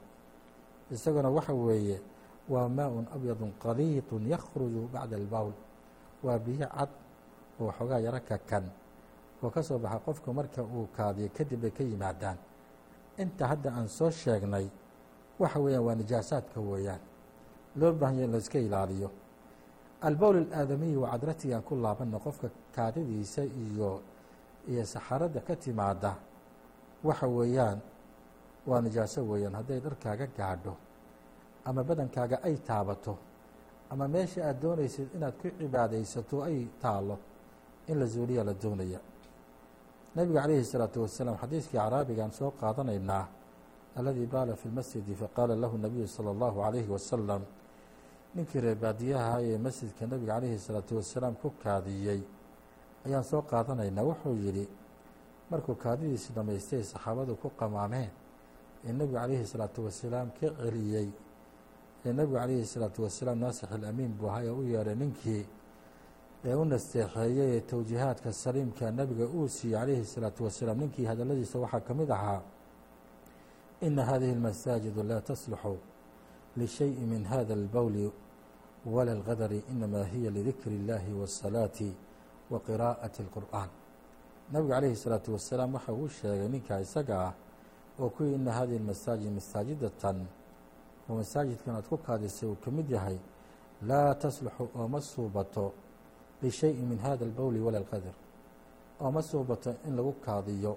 Isaguna 0.91 1.29
waxa 1.31 1.53
weeye 1.55 2.01
waa 2.49 2.69
maa-un 2.69 3.07
abyadun 3.15 3.53
qaliidun 3.63 4.27
yakhruju 4.29 4.89
bacda 4.93 5.17
albowl 5.17 5.53
waa 6.23 6.39
biyo 6.39 6.67
cad 6.69 6.89
oo 7.61 7.71
xoogaa 7.79 8.01
yaro 8.07 8.21
kakan 8.29 8.65
oo 9.43 9.51
ka 9.51 9.63
soo 9.63 9.79
baxa 9.79 9.99
qofku 10.07 10.33
marka 10.33 10.63
uu 10.63 10.87
kaadiyo 10.97 11.29
kadib 11.37 11.61
bay 11.63 11.71
ka 11.71 11.83
yimaadaan. 11.85 12.39
Inta 13.19 13.47
hadda 13.51 13.71
aan 13.73 13.89
soo 13.89 14.11
sheegnay 14.11 14.67
waxa 15.39 15.59
weeyaan 15.61 15.85
waa 15.87 15.95
nijaasaadka 15.95 16.61
weeyaan. 16.61 17.01
Loo 17.77 17.93
baahanya 17.93 18.25
in 18.25 18.33
layska 18.33 18.59
ilaaliyo. 18.59 19.11
Albowl 20.01 20.37
alaadamiyi 20.37 20.97
wa 20.97 21.11
cadratii 21.11 21.53
aan 21.55 21.63
ku 21.63 21.75
laabanno 21.77 22.19
qofka 22.19 22.49
kaadidiisa 22.75 23.43
iyo 23.45 24.01
iyo 24.69 24.85
saxaradda 24.87 25.41
ka 25.41 25.57
timaada 25.57 26.15
waxa 27.05 27.27
weeyaan 27.27 27.79
waa 28.67 28.81
nijaaso 28.81 29.23
weeyaan. 29.31 29.55
Hadday 29.55 29.81
dharkaaga 29.81 30.27
gaadho 30.39 30.75
ama 31.65 31.83
badankaaga 31.85 32.39
ay 32.43 32.57
taabato 32.57 33.19
ama 33.91 34.09
meesha 34.09 34.47
aad 34.49 34.61
doonaysid 34.63 35.09
inaad 35.17 35.35
ku 35.43 35.49
cibaadaysato 35.59 36.43
ay 36.43 36.67
taalo 36.83 37.19
in 37.88 38.00
la 38.00 38.06
zuuliya 38.06 38.44
la 38.44 38.54
doonaya 38.54 39.00
nebiga 40.16 40.42
calayhi 40.42 40.62
الsalaatu 40.66 41.02
wasalaam 41.02 41.36
xadiiskii 41.42 41.78
caraabigaan 41.78 42.32
soo 42.32 42.52
qaadanaynaa 42.62 43.26
aladii 43.96 44.26
baala 44.26 44.56
fi 44.56 44.70
lmasjidi 44.70 45.14
faqaala 45.22 45.56
lahu 45.56 45.78
nabiyu 45.78 46.08
salى 46.08 46.30
اllahu 46.36 46.58
عalayhi 46.66 46.90
wasalam 46.96 47.42
ninkii 48.36 48.62
reer 48.62 48.78
baadiyaha 48.86 49.42
ee 49.42 49.58
masjidka 49.58 50.06
nebiga 50.12 50.34
calayhi 50.34 50.56
الsalaatu 50.60 50.92
wasalaam 51.00 51.34
ku 51.42 51.48
kaadiyey 51.64 52.22
ayaan 53.06 53.24
soo 53.24 53.42
qaadanaynaa 53.52 54.04
wuxuu 54.10 54.36
yidhi 54.46 54.66
markuu 55.52 55.76
kaadidiisi 55.84 56.34
dhammaystay 56.36 56.84
saxaabadu 56.92 57.36
ku 57.42 57.48
qamaameen 57.60 58.10
ee 58.88 58.94
nebigu 58.94 59.14
calayhi 59.20 59.44
الsalaatu 59.48 59.80
wasalaam 59.88 60.28
ka 60.40 60.48
celiyey 60.62 61.10
ee 62.06 62.14
nebigu 62.18 62.36
calayhi 62.40 62.62
الsalaatu 62.68 63.00
wasalaam 63.06 63.38
naasix 63.44 63.70
ilamiin 63.78 64.12
buu 64.18 64.28
ahaa 64.30 64.44
ee 64.50 64.54
u 64.60 64.62
yeedhay 64.74 64.96
ninkii 65.04 65.44
ee 66.46 66.56
u 66.56 66.66
nasteexeeyey 66.66 67.58
ee 67.58 67.62
towjiihaadka 67.62 68.34
saliimka 68.34 68.92
nebiga 68.92 69.26
uu 69.38 69.48
siiyey 69.48 69.80
calayhi 69.80 70.02
الsalaatu 70.02 70.44
wasalaam 70.44 70.78
ninkii 70.84 71.06
hadaladiisa 71.06 71.60
waxaa 71.60 71.80
ka 71.88 71.94
mid 71.94 72.10
ahaa 72.12 72.42
ina 73.82 74.02
hadihi 74.06 74.32
اlmasaajidu 74.38 75.04
laa 75.04 75.22
taslixu 75.22 75.78
lishayi 76.58 76.92
min 77.12 77.24
hada 77.26 77.54
اlbowli 77.54 78.12
wala 78.86 79.12
اlgadari 79.18 79.64
inama 79.72 80.04
hiya 80.04 80.32
lidikri 80.32 80.76
اllahi 80.80 81.14
waالsalaati 81.20 81.90
wa 82.52 82.60
qiraa'ati 82.68 83.20
اlqur'an 83.26 83.70
nebigu 84.52 84.70
calayhi 84.74 84.96
الsalaatu 84.98 85.34
wasalaam 85.36 85.74
waxa 85.74 85.92
uu 85.94 86.08
sheegay 86.08 86.48
ninkaa 86.56 86.80
isaga 86.86 87.16
ah 87.28 87.34
oo 88.00 88.10
kuwii 88.10 88.34
ina 88.36 88.52
hadihi 88.52 88.80
اlmasaajid 88.82 89.32
masaajidatan 89.40 90.18
oo 91.10 91.16
masaajidkan 91.16 91.76
aad 91.76 91.88
ku 91.92 91.98
kaadisay 91.98 92.50
uu 92.50 92.56
ka 92.64 92.72
mid 92.72 92.90
yahay 92.90 93.18
laa 93.90 94.14
taslixu 94.16 94.66
oo 94.76 94.88
ma 94.88 95.00
suubato 95.02 95.74
bishayin 96.43 96.87
min 96.91 96.99
hada 96.99 97.25
albowli 97.29 97.59
wala 97.61 97.79
alqadar 97.83 98.15
ooma 99.01 99.21
suubato 99.23 99.71
in 99.87 99.97
lagu 99.99 100.13
kaadiyo 100.25 100.75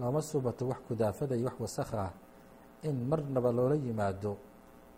looma 0.00 0.20
suubato 0.22 0.62
wax 0.70 0.78
kudaafada 0.88 1.34
iyo 1.36 1.46
wax 1.48 1.56
wasakha 1.60 1.98
ah 2.08 2.12
in 2.88 2.96
marnaba 3.10 3.50
loola 3.52 3.74
yimaado 3.74 4.36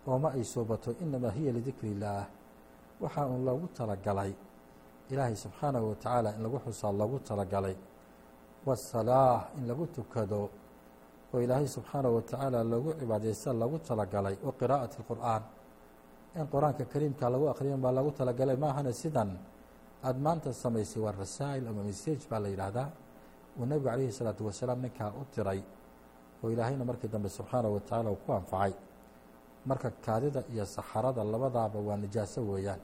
ooma 0.06 0.32
ay 0.36 0.44
suubato 0.44 0.90
inamaa 1.02 1.30
hiya 1.30 1.52
lidikri 1.52 1.90
illaah 1.94 2.26
waxaa 3.00 3.26
uun 3.26 3.44
loogu 3.44 3.66
talagalay 3.78 4.32
ilaahay 5.10 5.36
subxaanahu 5.36 5.88
wa 5.90 5.94
tacaala 5.94 6.28
in 6.36 6.42
lagu 6.42 6.58
xusaa 6.64 6.92
loogu 6.92 7.18
talagalay 7.28 7.76
wasalaah 8.66 9.48
in 9.58 9.64
lagu 9.70 9.86
tukado 9.86 10.50
oo 11.32 11.40
ilaahay 11.40 11.68
subxaanahu 11.68 12.14
wa 12.18 12.22
tacaala 12.22 12.58
loogu 12.64 12.90
cibaadaysta 13.00 13.52
loogu 13.52 13.78
talagalay 13.78 14.36
wa 14.46 14.52
qiraa'ati 14.60 14.96
alqur'aan 15.00 15.42
in 16.36 16.46
qur'aanka 16.52 16.84
kariimka 16.92 17.24
lagu 17.30 17.46
akhriyan 17.48 17.80
baa 17.80 17.92
lagu 17.98 18.10
talagalay 18.12 18.56
maahana 18.56 18.92
sidan 18.92 19.30
aada 20.06 20.18
maanta 20.26 20.52
samaysay 20.52 21.00
waa 21.04 21.12
rasaa'il 21.22 21.64
ama 21.70 21.82
message 21.90 22.22
baa 22.30 22.40
la 22.44 22.48
yidhaahdaa. 22.54 22.88
Uu 23.58 23.64
nebigu 23.70 23.84
calayhi 23.90 24.08
الsalaatu 24.12 24.42
wasalaam 24.48 24.78
ninkaa 24.84 25.10
u 25.20 25.22
diray 25.34 25.60
oo 26.42 26.48
ilaahayna 26.54 26.84
markii 26.90 27.08
dambe 27.14 27.28
subxaanahu 27.28 27.74
wa 27.76 27.80
tacaala 27.80 28.10
uu 28.10 28.20
ku 28.24 28.32
anfacay. 28.32 28.72
Marka 29.68 29.88
kaadida 30.04 30.40
iyo 30.52 30.64
saxarada 30.76 31.24
labadaaba 31.24 31.78
waa 31.88 31.96
nijaaso 31.96 32.40
weeyaan. 32.50 32.80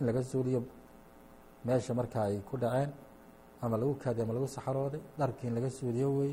In 0.00 0.06
laga 0.06 0.22
suuliyo 0.30 0.60
meesha 1.64 1.94
marka 1.94 2.18
ay 2.28 2.38
ku 2.48 2.56
dhaceen 2.62 2.90
ama 3.62 3.76
lagu 3.76 3.94
kaadiy 4.02 4.22
ama 4.24 4.32
lagu 4.34 4.48
saxarooday 4.56 5.00
dharkii 5.18 5.46
in 5.48 5.54
laga 5.54 5.70
suuliyo 5.70 6.08
wey 6.18 6.32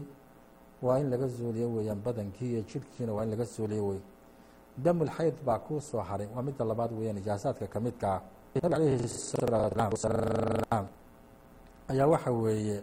waa 0.81 0.97
in 1.01 1.09
laga 1.13 1.27
suuliyo 1.37 1.67
weeyaan 1.75 2.01
badankii 2.05 2.49
iyo 2.53 2.61
jidhkiina 2.69 3.11
waa 3.13 3.23
in 3.25 3.29
laga 3.33 3.45
suuliyo 3.45 3.83
wey 3.89 3.99
damulxayd 4.83 5.35
baa 5.45 5.59
kuu 5.59 5.79
soo 5.81 6.01
haray. 6.01 6.27
Waa 6.35 6.41
midda 6.41 6.65
labaad 6.65 6.91
weeyaan 6.97 7.15
nijaasaadka 7.19 7.67
ka 7.67 7.79
midka 7.79 8.07
ah 8.15 8.21
calayhi 8.57 9.07
salaatu 9.07 9.93
wasalaam 9.93 10.85
ayaa 11.89 12.07
waxa 12.07 12.31
weeye 12.31 12.81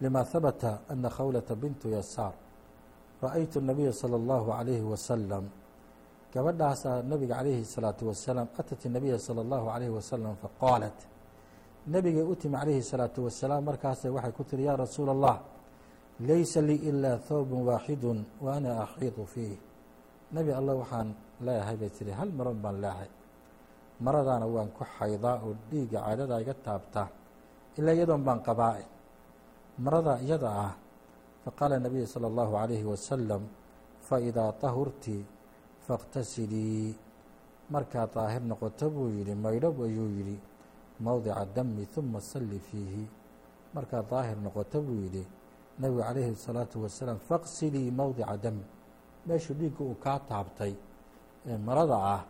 lima 0.00 0.24
habata 0.24 0.80
ana 0.88 1.08
khawlata 1.10 1.54
bintu 1.54 1.88
yasaar. 1.88 2.32
Ra'aytu 3.22 3.60
nabiya 3.60 3.92
sala 3.92 4.16
allahu 4.16 4.50
calayhi 4.50 4.82
wasalam 4.82 5.44
gabadhaasaa 6.32 7.02
nabiga 7.04 7.36
calayhi 7.38 7.64
salaatu 7.64 8.08
wasalaam 8.08 8.48
atat 8.58 8.82
nabiya 8.88 9.18
sala 9.18 9.40
allahu 9.44 9.66
calayhi 9.70 9.92
wasalam 9.92 10.34
faqaalat 10.42 10.98
nebigay 11.86 12.24
u 12.24 12.34
timi 12.34 12.56
calayhi 12.56 12.82
salaatu 12.82 13.24
wasalaam 13.28 13.64
markaasay 13.64 14.10
waxay 14.10 14.32
ku 14.32 14.42
tiri 14.44 14.64
yaa 14.64 14.76
rasuula 14.76 15.12
allah 15.12 15.36
laysa 16.20 16.60
lii 16.64 16.80
ilaa 16.90 17.18
thawbun 17.28 17.62
waaxidu 17.68 18.24
wa 18.40 18.56
ana 18.56 18.82
axiidu 18.88 19.22
fiih. 19.26 19.58
Nebi 20.32 20.50
allah 20.52 20.74
waxaan 20.80 21.14
leeyahay 21.44 21.76
bay 21.76 21.90
tihi 21.90 22.10
hal 22.10 22.30
maran 22.32 22.56
baan 22.62 22.80
leehay 22.80 23.08
maradaana 24.05 24.45
waan 24.55 24.69
ku 24.77 24.83
xaydaa 24.97 25.37
oo 25.45 25.53
dhiigga 25.69 25.99
caadada 26.05 26.35
iga 26.43 26.53
taabta 26.65 27.03
ilaa 27.77 27.95
iyadoon 27.97 28.23
baan 28.27 28.39
qabaa 28.47 28.75
marada 29.85 30.13
iyada 30.25 30.49
ah 30.65 30.73
faqaala 31.43 31.79
nabiyu 31.85 32.05
salى 32.13 32.27
اllahu 32.31 32.53
عalayhi 32.61 32.85
wasalam 32.91 33.43
faidaa 34.07 34.51
طahurti 34.63 35.17
faاqtasilii 35.85 36.95
markaad 37.73 38.09
daahir 38.15 38.43
noqoto 38.51 38.85
buu 38.93 39.09
yidhi 39.17 39.33
maydhob 39.45 39.75
ayuu 39.87 40.09
yidhi 40.17 40.37
mowdica 41.05 41.45
dami 41.55 41.83
ثuma 41.93 42.19
salli 42.31 42.59
fiihi 42.67 43.03
markaad 43.75 44.05
daahir 44.11 44.37
noqoto 44.45 44.81
buu 44.85 44.99
yidhi 45.05 45.23
nebigu 45.79 46.01
calayhi 46.07 46.31
الsalaatu 46.37 46.75
wasalaam 46.83 47.19
faqsilii 47.29 47.89
mowdica 47.99 48.35
dami 48.43 48.65
meeshuu 49.27 49.55
dhiigga 49.59 49.81
uu 49.83 49.95
kaa 50.05 50.19
taabtay 50.29 50.73
ee 51.49 51.57
marada 51.67 51.97
ah 52.15 52.21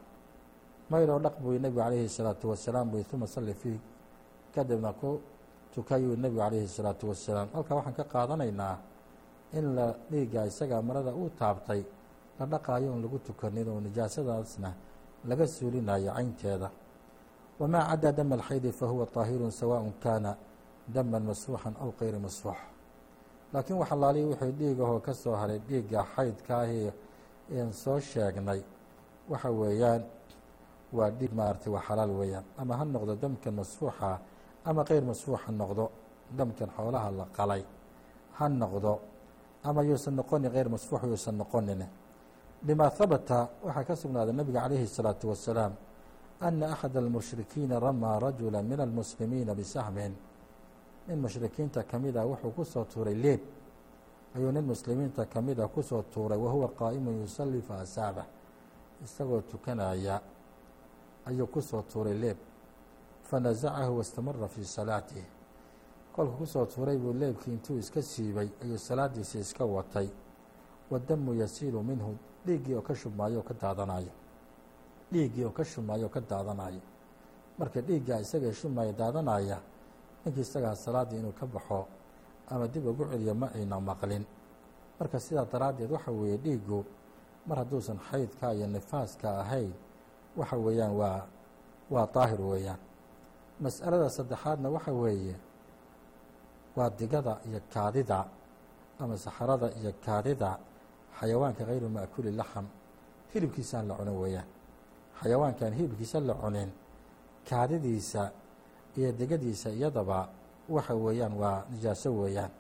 maydhoo 0.90 1.20
dhaq 1.26 1.36
buu 1.42 1.54
nebigu 1.64 1.80
calayhi 1.82 2.06
الsalaatu 2.12 2.46
wasalaam 2.52 2.88
buy 2.92 3.04
uma 3.14 3.28
salli 3.28 3.54
fiih 3.54 3.80
kadibna 4.54 4.92
ku 4.94 5.10
tukayuu 5.74 6.16
nebigu 6.24 6.40
calayhi 6.42 6.66
الsalaatu 6.70 7.04
wasalaam 7.10 7.48
halkaa 7.56 7.76
waxaan 7.80 7.96
ka 8.00 8.04
qaadanaynaa 8.14 8.78
in 9.58 9.66
la 9.76 9.88
dhiigga 10.12 10.46
isagaa 10.52 10.82
marada 10.82 11.12
uu 11.20 11.30
taabtay 11.40 11.82
la 12.40 12.46
dhaqaayo 12.46 12.88
on 12.94 13.02
lagu 13.02 13.18
tukanin 13.28 13.68
oo 13.70 13.80
nijaasadaasna 13.88 14.70
laga 15.30 15.46
suulinayo 15.48 16.12
caynteeda 16.18 16.70
wamaa 17.60 17.84
caddaa 17.90 18.12
dama 18.12 18.36
alxaydi 18.36 18.72
fahuwa 18.72 19.06
طaahirun 19.16 19.52
sawaء 19.52 19.84
kaana 20.04 20.38
daman 20.88 21.24
masfuuxan 21.24 21.74
aw 21.82 21.90
kayri 22.00 22.20
masfuux 22.20 22.58
laakiin 23.54 23.78
waxalaalihi 23.82 24.26
wuxuu 24.32 24.52
dhiigahoo 24.60 25.00
ka 25.00 25.14
soo 25.14 25.36
haray 25.36 25.60
dhiigga 25.70 26.06
xaydkaahii 26.16 26.92
een 27.52 27.74
soo 27.74 28.00
sheegnay 28.00 28.62
waxa 29.30 29.50
weeyaan 29.52 30.02
waa 30.93 31.11
dhiig 31.11 31.33
maaragtay 31.39 31.71
waa 31.73 31.83
xalaal 31.89 32.11
weeyaan. 32.11 32.45
Ama 32.59 32.77
ha 32.79 32.85
noqdo 32.85 33.13
damkan 33.23 33.55
masfuuxa 33.55 34.19
ama 34.65 34.85
keyr 34.85 35.05
masfuux 35.05 35.39
ha 35.45 35.53
noqdo 35.53 35.91
damkan 36.39 36.69
xoolaha 36.77 37.11
la 37.11 37.27
qalay 37.37 37.63
ha 38.39 38.49
noqdo 38.49 38.93
ama 39.65 39.83
yuusan 39.83 40.15
noqonin 40.15 40.51
keyr 40.51 40.69
masfuux 40.69 41.03
yuusan 41.05 41.37
noqonin 41.37 41.83
limaa 42.67 42.91
habata 42.99 43.49
waxaa 43.65 43.85
ka 43.85 43.95
sugnaaday 43.97 44.35
nabiga 44.35 44.61
calayhi 44.65 44.85
الsalaatu 44.85 45.25
wasalaam 45.31 45.73
ana 46.41 46.73
axad 46.73 46.97
almushrikiina 46.97 47.81
ramaa 47.81 48.19
rajula 48.19 48.63
min 48.63 48.81
almuslimiina 48.81 49.55
bisahmin. 49.55 50.13
Nin 51.09 51.19
mushrikiinta 51.19 51.83
ka 51.85 51.99
mid 51.99 52.17
ah 52.17 52.25
wuxuu 52.27 52.51
ku 52.57 52.65
soo 52.65 52.85
tuuray 52.85 53.15
leeb. 53.15 53.41
Ayuu 54.37 54.53
nin 54.53 54.65
muslimiinta 54.65 55.27
ka 55.27 55.41
mid 55.41 55.59
ah 55.61 55.69
ku 55.69 55.83
soo 55.83 56.03
tuuray 56.13 56.39
wahuwa 56.39 56.69
qaa'imu 56.81 57.11
yusalli 57.21 57.61
fa 57.63 57.81
asaaba 57.81 58.25
isagoo 59.05 59.41
tukanaya 59.51 60.21
ayuu 61.27 61.47
ku 61.47 61.61
soo 61.63 61.83
tuuray 61.83 62.15
leeb. 62.15 62.37
Fanazacahu 63.23 63.97
wastamara 63.99 64.49
fii 64.49 64.65
salaatih 64.65 65.25
kolku 66.13 66.37
ku 66.39 66.47
soo 66.47 66.67
tuuray 66.67 66.97
buu 66.99 67.13
leebkii 67.13 67.51
intuu 67.53 67.79
iska 67.79 68.03
siibay 68.03 68.49
ayuu 68.63 68.79
salaadiisa 68.79 69.39
iska 69.39 69.65
watay. 69.65 70.09
Wadamu 70.91 71.35
yasiilu 71.35 71.83
minhu 71.83 72.17
dhiiggii 72.47 72.75
oo 72.75 72.83
ka 72.83 72.95
shubmaayo 72.95 73.39
oo 73.39 73.43
ka 73.43 73.55
daadanayo 73.55 74.11
dhiiggii 75.13 75.45
oo 75.45 75.51
ka 75.51 75.65
shubmaayo 75.65 76.07
oo 76.07 76.09
ka 76.11 76.21
daadanayo 76.21 76.81
marka 77.59 77.81
dhiiggaa 77.81 78.19
isagae 78.21 78.53
shubmaya 78.53 78.93
daadanaya 78.93 79.61
ninkii 80.25 80.41
isagaa 80.41 80.75
salaaddii 80.75 81.19
inuu 81.19 81.33
ka 81.33 81.47
baxo 81.47 81.87
ama 82.49 82.67
dib 82.69 82.87
ugu 82.87 83.05
celiyo 83.05 83.35
ma 83.35 83.51
ayna 83.55 83.81
maqlin. 83.81 84.25
Marka 84.99 85.21
sidaa 85.21 85.45
daraaddeed 85.45 85.91
waxa 85.93 86.11
weeye 86.11 86.37
dhiiggu 86.37 86.85
mar 87.47 87.59
hadduusan 87.59 87.99
xaydka 88.11 88.55
iyo 88.55 88.67
nifaaska 88.67 89.41
ahayn 89.41 89.73
waxa 90.37 90.57
weeyaan 90.57 90.93
waa 91.01 91.27
waa 91.91 92.07
daahir 92.15 92.41
weeyaan. 92.41 92.79
Mas'alada 93.61 94.09
saddexaadna 94.11 94.69
waxa 94.71 94.93
weeye 94.93 95.37
waa 96.77 96.91
digada 96.91 97.39
iyo 97.49 97.61
kaadida 97.73 98.25
ama 98.99 99.17
saxarada 99.19 99.69
iyo 99.81 99.93
kaadida 100.05 100.59
xayawaanka 101.21 101.65
hayru 101.67 101.89
ma'kuli 101.89 102.31
laxam 102.37 102.67
hilibkiisaan 103.35 103.89
la 103.89 103.95
cunin 103.99 104.17
weeyaan. 104.23 104.49
Xayawaankaan 105.21 105.73
hilibkiisa 105.73 106.21
la 106.21 106.35
cunin 106.35 106.71
kaadidiisa 107.49 108.31
iyo 108.97 109.13
digadiisa 109.13 109.71
iyadaba 109.71 110.29
waxa 110.69 110.95
weeyaan 110.95 111.33
waa 111.35 111.65
nijaaso 111.71 112.11
weeyaan. 112.13 112.51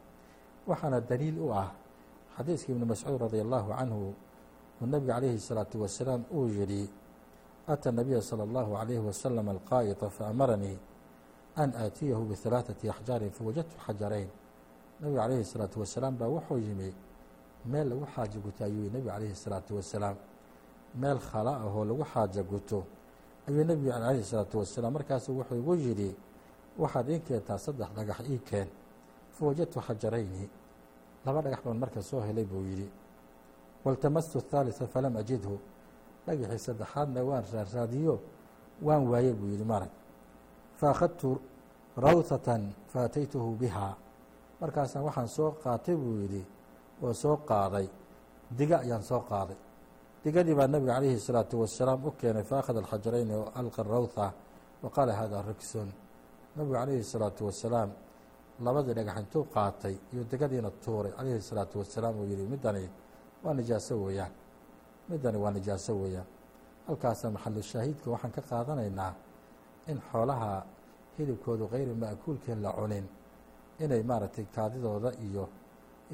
Waxaana 0.67 1.01
daliil 1.01 1.39
u 1.39 1.53
ah 1.55 1.71
xadiiskii 2.37 2.73
ibni 2.73 2.85
mascuud 2.85 3.21
radia 3.21 3.43
allahu 3.43 3.69
canhu 3.79 4.15
uu 4.81 4.87
nebiga 4.87 5.15
calayhi 5.15 5.37
الsalaatu 5.37 5.81
wasalaam 5.83 6.23
uu 6.33 6.49
yidhi 6.49 6.91
ata 7.70 7.92
nabiya 7.92 8.22
salى 8.22 8.44
اllahu 8.44 8.76
عalayhi 8.78 9.02
wasalam 9.02 9.50
alqaa'ita 9.50 10.10
faamaranii 10.10 10.78
an 11.56 11.74
aatiyahu 11.74 12.26
bihalaaثati 12.26 12.90
axjaarin 12.90 13.32
fawajadtu 13.32 13.76
xajarayn 13.86 14.30
nebiga 15.02 15.22
calayhi 15.22 15.42
الsalaatu 15.42 15.80
wasalaam 15.80 16.18
baa 16.18 16.28
wuxuu 16.28 16.58
yimi 16.58 16.94
meel 17.66 17.90
lagu 17.90 18.06
xaajo 18.16 18.40
guto 18.40 18.64
ayuu 18.64 18.90
nebiga 18.94 19.12
calayhi 19.14 19.34
الsalaatu 19.34 19.76
wasalaam 19.76 20.16
meel 20.96 21.20
khala 21.20 21.52
ah 21.58 21.66
oo 21.66 21.86
lagu 21.86 22.04
xaajo 22.14 22.44
guto 22.44 22.86
ayuu 23.48 23.64
nebiga 23.64 23.92
calayhi 23.94 24.22
الsalaatu 24.22 24.58
wasalaam 24.60 24.94
markaasu 24.94 25.38
wuxuu 25.38 25.56
igu 25.58 25.76
yidhi 25.76 26.16
waxaad 26.78 27.10
ii 27.10 27.20
keentaa 27.20 27.58
saddex 27.58 27.90
dhagax 27.96 28.20
ii 28.30 28.40
keen 28.40 28.68
fawajadtu 29.32 29.80
xajarayni 29.82 30.50
laba 31.26 31.42
dhagax 31.42 31.60
baan 31.66 31.78
marka 31.78 32.02
soo 32.02 32.22
helay 32.22 32.46
buu 32.46 32.64
yidhi 32.64 32.90
waltamastu 33.86 34.40
الثaaliثa 34.40 34.88
falam 34.88 35.18
ajidhu 35.18 35.60
dhagixii 36.31 36.59
saddexaadna 36.67 37.21
waan 37.29 37.45
raarraadiyo 37.53 38.15
waan 38.87 39.03
waaye 39.11 39.33
buu 39.39 39.49
yidhi 39.53 39.65
marag 39.73 39.93
faakhadtu 40.81 41.31
rawtatan 42.07 42.63
faataytuhu 42.93 43.51
bihaa 43.61 43.95
markaasaan 44.61 45.05
waxaan 45.09 45.29
soo 45.37 45.51
qaatay 45.65 45.97
buu 46.03 46.17
yidhi 46.23 46.43
oo 47.03 47.13
soo 47.23 47.37
qaaday 47.49 47.87
diga 48.59 48.77
ayaan 48.85 49.03
soo 49.03 49.21
qaaday. 49.31 49.57
Digadii 50.25 50.55
baa 50.59 50.67
nabiga 50.69 50.95
calayhi 50.95 51.19
salaatu 51.21 51.61
wasalaam 51.63 52.05
u 52.05 52.11
keenay 52.21 52.45
faakhada 52.45 52.79
alxajarayni 52.83 53.35
oo 53.35 53.49
alqa 53.61 53.83
rawtha 53.83 54.27
wa 54.83 54.89
qaala 54.95 55.13
haadaa 55.21 55.43
rigson 55.49 55.89
nabigu 56.57 56.75
calayhi 56.75 57.05
salaatu 57.15 57.47
wasalaam 57.49 57.91
labadii 58.65 58.95
dhagax 58.99 59.17
intuu 59.23 59.45
qaatay 59.55 59.95
iyo 60.13 60.23
digadiina 60.31 60.71
tuuray. 60.85 61.13
Calayhi 61.17 61.41
salaatu 61.51 61.79
wasalaam 61.81 62.15
uu 62.21 62.27
yidhi 62.33 62.45
middani 62.53 62.85
waa 63.45 63.55
nijaaso 63.55 63.95
weeyaan 64.05 64.33
middani 65.11 65.39
waa 65.39 65.51
nijaaso 65.57 65.93
weeyaan. 66.03 66.27
Halkaasa 66.87 67.31
maxalu 67.31 67.63
shaahiidka 67.63 68.07
waxaan 68.11 68.33
ka 68.37 68.43
qaadanaynaa 68.51 69.13
in 69.91 69.99
xoolaha 70.11 70.51
hilibkoodu 71.19 71.65
kayri 71.73 71.95
ma'kuulkeen 72.03 72.63
la 72.63 72.71
cunin 72.79 73.07
inay 73.85 74.03
maaragtay 74.03 74.47
kaadidooda 74.55 75.11
iyo 75.27 75.45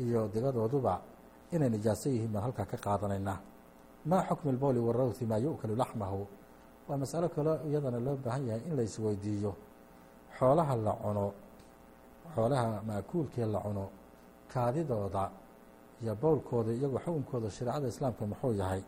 iyo 0.03 0.21
digadooduba 0.35 0.95
inay 1.55 1.69
nijaaso 1.75 2.09
yihiin 2.15 2.33
baan 2.33 2.45
halkaa 2.47 2.67
ka 2.73 2.77
qaadanaynaa. 2.87 3.39
Maa 4.11 4.23
xukmi 4.29 4.51
اlbowli 4.55 4.81
warawthi 4.87 5.25
maa 5.31 5.39
yu'kalu 5.47 5.75
laxmahu? 5.83 6.21
Waa 6.89 6.97
masalo 7.03 7.29
kale 7.29 7.53
iyadana 7.69 7.99
loo 8.07 8.17
baahan 8.25 8.47
yahay 8.49 8.63
in 8.69 8.77
la 8.77 8.83
isweydiiyo. 8.83 9.53
Xoolaha 10.39 10.75
la 10.87 10.93
cuno 11.03 11.27
xoolaha 12.35 12.83
ma'kuulkee 12.89 13.47
la 13.55 13.61
cuno 13.67 13.85
kaadidooda 14.53 15.23
iyo 16.03 16.15
bowlkooda 16.15 16.73
iyagoo 16.73 16.99
xukunkooda 17.05 17.51
shareecada 17.51 17.89
islaamka 17.89 18.27
muxuu 18.27 18.53
yahay. 18.53 18.83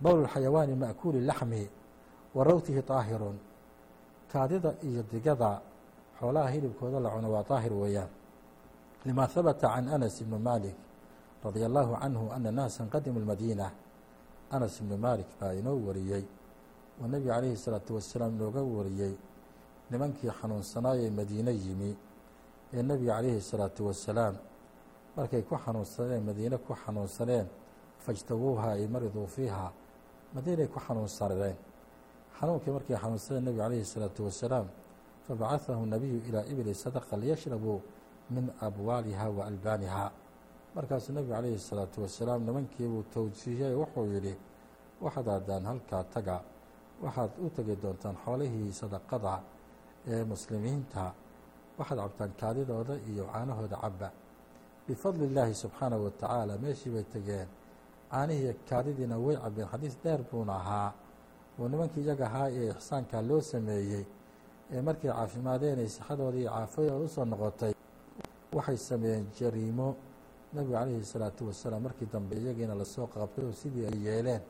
Bowl 0.00 0.26
xayawaani 0.32 0.74
ma'kuuli 0.74 1.20
laxmi 1.26 1.68
wa 2.34 2.44
rawtihi 2.44 2.82
daahirun 2.82 3.36
kaadida 4.32 4.74
iyo 4.82 5.02
digada 5.12 5.60
xoolaha 6.20 6.48
hilibkooda 6.50 7.00
la 7.00 7.10
cuno 7.10 7.28
waa 7.32 7.42
daahir 7.42 7.72
weeyaan. 7.72 8.08
Lima 9.04 9.26
habata 9.26 9.68
can 9.68 9.88
anas 9.88 10.20
ibni 10.20 10.38
malik 10.38 10.76
radia 11.44 11.66
allahu 11.66 11.96
canhu 12.02 12.30
ana 12.32 12.50
naasan 12.52 12.88
qadimu 12.90 13.20
lmadiina 13.20 13.70
anas 14.50 14.80
ibni 14.80 14.96
malik 14.96 15.26
baa 15.40 15.52
inoo 15.54 15.78
wariyey 15.86 16.24
oo 17.00 17.06
nebiga 17.06 17.34
calayhi 17.34 17.56
salaatu 17.56 17.94
wasalaam 17.94 18.34
inooga 18.36 18.62
wariyey 18.62 19.14
nimankii 19.90 20.30
xanuunsanaayee 20.40 21.10
madiine 21.10 21.52
yimi 21.52 21.96
ee 22.74 22.82
nebiga 22.82 23.14
calayhi 23.16 23.40
salaatu 23.40 23.86
wasalaam 23.86 24.34
markay 25.17 25.41
ku 25.49 25.55
xanuunsaneen 25.63 26.23
madiine 26.29 26.57
ku 26.65 26.73
xanuunsaneen 26.83 27.47
fajtabuuha 28.05 28.67
ay 28.77 28.87
mariduu 28.93 29.27
fiiha 29.35 29.67
madiinay 30.35 30.67
ku 30.73 30.79
xanuunsanadeen 30.85 31.57
xanuunkii 32.37 32.71
markay 32.77 32.97
xanuunsadeen 33.03 33.43
nebiga 33.45 33.63
calayhi 33.63 33.83
الsalaatu 33.87 34.19
wasalaam 34.27 34.67
fabacaثahu 35.27 35.83
nabiyu 35.93 36.17
ilaa 36.29 36.45
ibli 36.51 36.73
sadaqa 36.83 37.13
liyashrabuu 37.21 37.79
min 38.35 38.45
abwaaliha 38.67 39.25
wa 39.37 39.43
albaaniha 39.51 40.05
markaasuu 40.75 41.13
nebigu 41.17 41.33
calayhi 41.35 41.55
الsalaatu 41.61 41.97
wasalaam 42.03 42.39
nimankii 42.47 42.87
buu 42.91 43.03
towjiihiyey 43.15 43.73
wuxuu 43.81 44.05
yidhi 44.15 44.33
waxaad 45.03 45.27
aadaan 45.35 45.63
halkaa 45.71 46.03
taga 46.15 46.37
waxaad 47.03 47.31
u 47.45 47.49
tegi 47.55 47.75
doontaan 47.83 48.15
xoolihii 48.23 48.71
sadaqada 48.81 49.33
ee 50.13 50.23
muslimiinta 50.31 51.03
waxaad 51.79 51.99
cabtaan 52.03 52.31
kaadidooda 52.41 52.93
iyo 53.09 53.23
caanahooda 53.31 53.77
cabba 53.83 54.07
bifadli 54.88 55.24
illaahi 55.28 55.54
subxaanahu 55.54 56.04
wa 56.04 56.10
tacaala 56.10 56.58
meeshii 56.58 56.90
bay 56.90 57.04
tegeen 57.14 57.48
caanihii 58.10 58.54
kaadidiina 58.68 59.16
way 59.18 59.36
cabeen 59.36 59.68
xadiis 59.72 59.96
dheer 60.02 60.20
buuna 60.30 60.52
ahaa. 60.56 60.92
Oo 61.58 61.68
nimankii 61.68 62.02
iyaga 62.06 62.26
ahaa 62.26 62.48
ee 62.50 62.70
ixsaankaa 62.70 63.22
loo 63.28 63.40
sameeyey 63.40 64.04
ee 64.72 64.80
markay 64.82 65.10
caafimaadeen 65.10 65.78
ay 65.78 65.88
sixadooda 65.88 66.38
iyo 66.38 66.50
caafiyadooda 66.50 67.04
u 67.04 67.08
soo 67.08 67.24
noqotay 67.24 67.72
waxay 68.56 68.76
sameeyeen 68.76 69.26
jariimo. 69.38 69.88
Nebigu 70.52 70.72
calayhi 70.72 71.00
الsalaatu 71.04 71.46
wasalaam 71.48 71.82
markii 71.82 72.08
dambe 72.12 72.34
iyagiina 72.36 72.74
la 72.74 72.84
soo 72.84 73.06
qabtay 73.06 73.44
oo 73.44 73.52
sidii 73.52 73.84
ay 73.90 73.98
yeeleen 74.06 74.42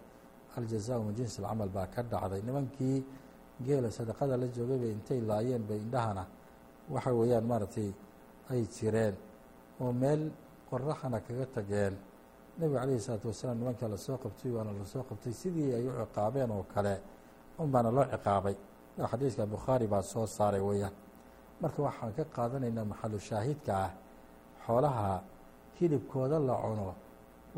aljazaau 0.57 1.03
min 1.05 1.15
jinsi 1.15 1.43
alcamal 1.43 1.69
baa 1.69 1.87
ka 1.87 2.03
dhacday. 2.03 2.43
Nimankii 2.43 3.05
geela 3.67 3.91
sadaqada 3.91 4.37
la 4.37 4.47
joogay 4.47 4.79
bay 4.79 4.91
intay 4.93 5.21
laayeen 5.21 5.63
bay 5.69 5.79
indhahana. 5.79 6.25
Waxa 6.91 7.11
weeyaan 7.13 7.45
maaragtay 7.45 7.91
ay 8.51 8.63
jireen 8.77 9.15
oo 9.83 9.93
meel 10.03 10.23
qoraxana 10.71 11.19
kaga 11.27 11.47
tageen 11.55 11.95
nebiga 12.59 12.81
calayhi 12.81 12.99
الsalaatu 13.01 13.27
wasalaam 13.33 13.59
nimankaa 13.61 13.89
la 13.95 13.97
soo 14.07 14.17
qabtay 14.25 14.51
waana 14.57 14.73
la 14.81 14.85
soo 14.93 15.03
qabtay 15.09 15.33
sidii 15.41 15.71
ay 15.79 15.85
u 15.89 15.93
ciqaabeen 16.01 16.51
oo 16.57 16.65
kale. 16.75 16.95
Un 17.59 17.69
baana 17.73 17.91
loo 17.97 18.05
ciqaabay. 18.13 18.57
Xadiiska 19.11 19.43
bukhaari 19.55 19.87
baa 19.93 20.03
soo 20.13 20.27
saaray 20.37 20.61
weeyaan. 20.69 20.95
Marka 21.61 21.79
waxaan 21.87 22.13
ka 22.17 22.25
qaadanaynaa 22.37 22.85
maxalu 22.93 23.19
shaahidka 23.29 23.73
ah 23.85 23.91
xoolaha 24.65 25.23
hilibkooda 25.79 26.39
la 26.49 26.55
cuno 26.63 26.89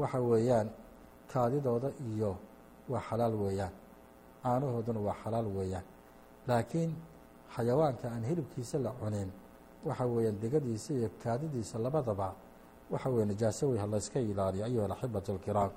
waxa 0.00 0.18
weeyaan 0.30 0.68
kaadidooda 1.32 1.88
iyo 2.10 2.32
waa 2.90 3.02
xalaal 3.08 3.34
weeyaan. 3.42 3.72
Caanahooduna 4.42 5.00
waa 5.06 5.16
xalaal 5.22 5.48
weeyaan. 5.56 5.84
Laakiin 6.48 6.90
xayawaanka 7.54 8.06
aan 8.14 8.24
hilibkiisa 8.28 8.76
la 8.86 8.90
cunin 9.00 9.28
waxa 9.84 10.06
weeyaan 10.06 10.40
degadiisa 10.40 10.94
iyo 10.94 11.08
kaadidiisa 11.22 11.78
labadaba 11.78 12.34
waxa 12.90 13.08
weye 13.10 13.24
najaaso 13.26 13.68
wey 13.70 13.78
halayska 13.78 14.20
ilaaliyo 14.20 14.64
ayuha 14.64 14.84
alaxibatu 14.84 15.32
alkiraam 15.32 15.70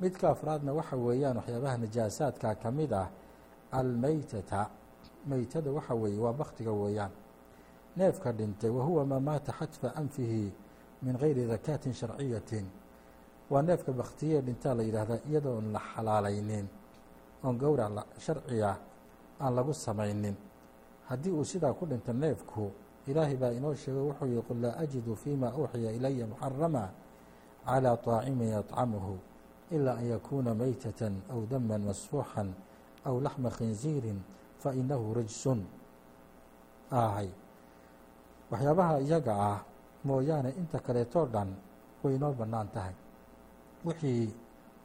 midka 0.00 0.30
afraadna 0.30 0.72
waxa 0.72 0.96
weeyaan 0.96 1.36
waxyaabaha 1.36 1.76
najaasaadka 1.78 2.54
ka 2.54 2.70
mid 2.70 2.92
ah 2.92 3.08
almeytata 3.72 4.70
meytada 5.26 5.70
waxa 5.72 5.94
weeye 5.94 6.18
waa 6.18 6.32
baktiga 6.32 6.72
weeyaan. 6.72 7.10
Neefka 7.96 8.32
dhintay 8.32 8.70
wahuwa 8.70 9.04
maa 9.06 9.20
maata 9.20 9.52
xatfa 9.52 9.96
anfihi 9.96 10.52
min 11.02 11.16
gayri 11.16 11.46
dakaatin 11.46 11.92
sharciyatin. 11.92 12.66
Waa 13.50 13.62
neefka 13.62 13.92
baktiye 13.92 14.40
dhintaa 14.40 14.74
la 14.74 14.82
yidhaahdaa 14.82 15.18
iyadoon 15.30 15.72
la 15.72 15.80
xalaalaynin 15.80 16.66
oon 17.44 17.56
gowrac 17.58 18.06
sharciga 18.18 18.76
aan 19.40 19.54
lagu 19.54 19.74
samaynin. 19.74 20.36
Haddii 21.08 21.30
uu 21.32 21.44
sidaa 21.44 21.72
ku 21.72 21.86
dhinto 21.86 22.12
neefku 22.12 22.70
ilaahay 23.07 23.35
baa 23.35 23.51
inoo 23.51 23.73
sheegay 23.75 24.01
wuxuu 24.01 24.25
yihi 24.27 24.41
qul 24.47 24.57
laa 24.61 24.77
ajidu 24.83 25.15
fima 25.15 25.47
uuxiya 25.57 25.91
ilaya 25.91 26.25
muxarama 26.27 26.89
calىa 27.65 27.95
طaacimin 28.05 28.49
yطcamuhu 28.59 29.17
ilaa 29.71 29.97
an 30.01 30.05
yakuuna 30.05 30.53
meytata 30.53 31.11
aw 31.29 31.39
dama 31.49 31.77
masfuuxan 31.77 32.53
aw 33.05 33.15
laxma 33.21 33.49
khinziirin 33.49 34.19
fainahu 34.59 35.13
rijsun 35.13 35.65
ahay 36.91 37.29
waxyaabaha 38.51 38.99
iyaga 39.01 39.33
ah 39.33 39.59
mooyaane 40.03 40.49
inta 40.57 40.79
kaleetoo 40.79 41.25
dhan 41.25 41.49
way 42.03 42.15
inoo 42.15 42.33
bannaan 42.33 42.67
tahay 42.73 42.95
wixii 43.85 44.33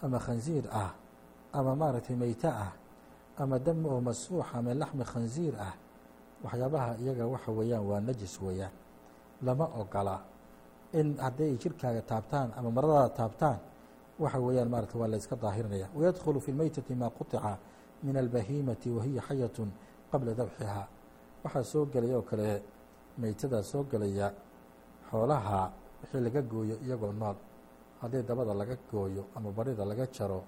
ama 0.02 0.18
khansiir 0.18 0.64
ah 0.72 0.92
ama 1.52 1.76
maaragtay 1.76 2.16
meyte 2.16 2.48
ah 2.48 2.72
ama 3.36 3.58
dam 3.58 3.84
oo 3.86 4.00
masfuux 4.00 4.46
ama 4.54 4.74
laxmi 4.74 5.04
khansiir 5.04 5.54
ah 5.60 5.74
waxyaabaha 6.43 6.91
iyaga 7.03 7.25
waxa 7.33 7.51
weeyaan 7.51 7.83
waa 7.89 7.99
najis 7.99 8.35
weeyaan. 8.41 8.71
Lama 9.41 9.65
ogola 9.81 10.15
in 10.93 11.17
hadday 11.17 11.49
ay 11.53 11.57
jirkaaga 11.57 12.01
taabtaan 12.01 12.49
ama 12.57 12.69
maradaada 12.71 13.09
taabtaan 13.19 13.57
waxa 14.19 14.39
weeyaan 14.39 14.69
maarata 14.69 14.97
waa 14.97 15.07
la 15.07 15.17
yska 15.17 15.35
daahirinaya 15.35 15.87
wayadkhulu 15.95 16.39
fi 16.41 16.51
lmeytati 16.51 16.95
maa 16.95 17.09
quطica 17.09 17.57
min 18.03 18.15
albahiimati 18.17 18.89
wahiya 18.89 19.21
xayatun 19.27 19.69
qabla 20.11 20.33
dabxihaa 20.39 20.87
waxaa 21.43 21.63
soo 21.63 21.85
gelaya 21.93 22.17
oo 22.17 22.21
kale 22.29 22.61
meytadaa 23.17 23.63
soo 23.63 23.83
gelaya 23.91 24.27
xoolaha 25.09 25.71
wixii 26.01 26.21
laga 26.25 26.41
gooyo 26.41 26.75
iyagoo 26.85 27.11
nool. 27.13 27.35
Haddii 28.01 28.23
dabada 28.23 28.53
laga 28.53 28.75
gooyo 28.91 29.23
ama 29.35 29.51
barida 29.51 29.85
laga 29.85 30.05
jaro 30.15 30.43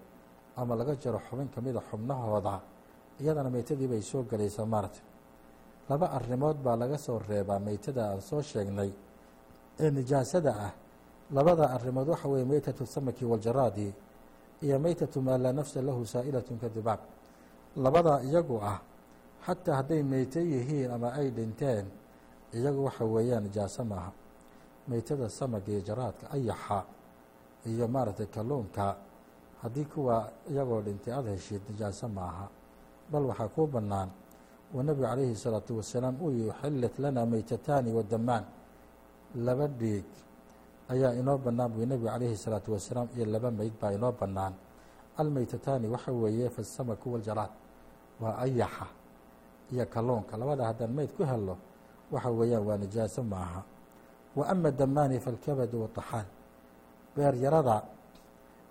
ama 0.57 0.75
laga 0.75 0.95
jaro 0.95 1.19
xubin 1.29 1.49
ka 1.53 1.61
mida 1.61 1.81
xubnahooda 1.89 2.61
iyadana 3.21 3.49
meytadii 3.49 3.87
bay 3.87 4.01
soo 4.01 4.23
gelaysaa 4.23 4.65
maarata 4.65 4.99
laba 5.89 6.07
arrimood 6.17 6.57
baa 6.63 6.75
laga 6.75 6.97
soo 6.97 7.19
reebaa 7.19 7.59
meytada 7.59 8.09
aan 8.11 8.21
soo 8.21 8.41
sheegnay. 8.41 8.91
Ee 9.79 9.91
nijaasada 9.91 10.51
ah 10.67 10.71
labada 11.31 11.65
arrimood 11.75 12.07
waxa 12.07 12.27
weeye 12.27 12.45
meytatu 12.45 12.85
samaki 12.85 13.25
waljaraadi 13.25 13.93
iyo 14.61 14.79
meytatu 14.79 15.21
maa 15.21 15.37
laa 15.37 15.51
nafsa 15.53 15.81
lahu 15.81 16.05
saa'ilatun 16.05 16.57
kadibaab 16.59 16.99
labada 17.75 18.21
iyagu 18.23 18.57
ah 18.61 18.79
xataa 19.45 19.75
hadday 19.75 20.03
meyto 20.03 20.39
yihiin 20.39 20.91
ama 20.91 21.13
ay 21.19 21.29
dhinteen 21.31 21.85
iyagu 22.53 22.85
waxa 22.85 23.03
weeyaan 23.05 23.43
nijaaso 23.43 23.83
maaha. 23.85 24.11
Meytada 24.87 25.29
samaga 25.29 25.71
iyo 25.71 25.81
jaraadka 25.81 26.25
ayaxa 26.31 26.83
iyo 27.65 27.87
maaragtay 27.87 28.25
kalluunka 28.27 28.95
haddii 29.61 29.85
kuwa 29.85 30.31
iyagoo 30.51 30.81
dhintay 30.81 31.13
aada 31.13 31.29
heshid 31.31 31.61
nijaaso 31.69 32.07
maaha. 32.07 32.47
Bal 33.11 33.23
waxaa 33.25 33.47
kuu 33.47 33.67
bannaan 33.67 34.09
uu 34.74 34.82
nebigu 34.82 35.06
calayhi 35.06 35.32
الsalaatu 35.36 35.76
wasalaam 35.80 36.14
uu 36.22 36.30
yihi 36.30 36.52
xillat 36.60 36.94
lana 36.98 37.26
meytataani 37.26 37.90
wadamaan 37.92 38.44
laba 39.34 39.66
dhiig 39.80 40.04
ayaa 40.92 41.12
inoo 41.20 41.38
bannaan 41.38 41.70
buu 41.72 41.84
nebigu 41.86 42.08
calayhi 42.08 42.34
الsalaatu 42.38 42.68
wasalaam 42.76 43.08
iyo 43.16 43.24
laba 43.26 43.50
meyd 43.50 43.72
baa 43.80 43.92
inoo 43.92 44.12
bannaan 44.20 44.54
almeytataani 45.16 45.86
waxa 45.88 46.12
weeye 46.12 46.48
fasamaku 46.50 47.12
waljaraad 47.12 47.50
waa 48.20 48.34
ayaxa 48.44 48.86
iyo 49.72 49.84
kalluunka 49.86 50.36
labada 50.36 50.64
haddaan 50.68 50.92
meyd 50.92 51.10
ku 51.16 51.22
helno 51.24 51.56
waxa 52.12 52.30
weeyaan 52.30 52.64
waa 52.68 52.76
nijaaso 52.76 53.22
maaha 53.22 53.62
wa 54.36 54.44
ama 54.48 54.70
damaani 54.70 55.20
falkabadu 55.20 55.82
wataxaan 55.82 56.26
beer 57.16 57.34
yarada 57.34 57.82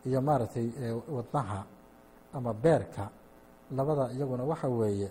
iyo 0.05 0.21
maaragtay 0.21 0.67
wadnaha 1.15 1.65
ama 2.33 2.53
beerka 2.53 3.09
labada 3.75 4.11
iyaguna 4.13 4.43
waxa 4.43 4.67
weeye 4.67 5.09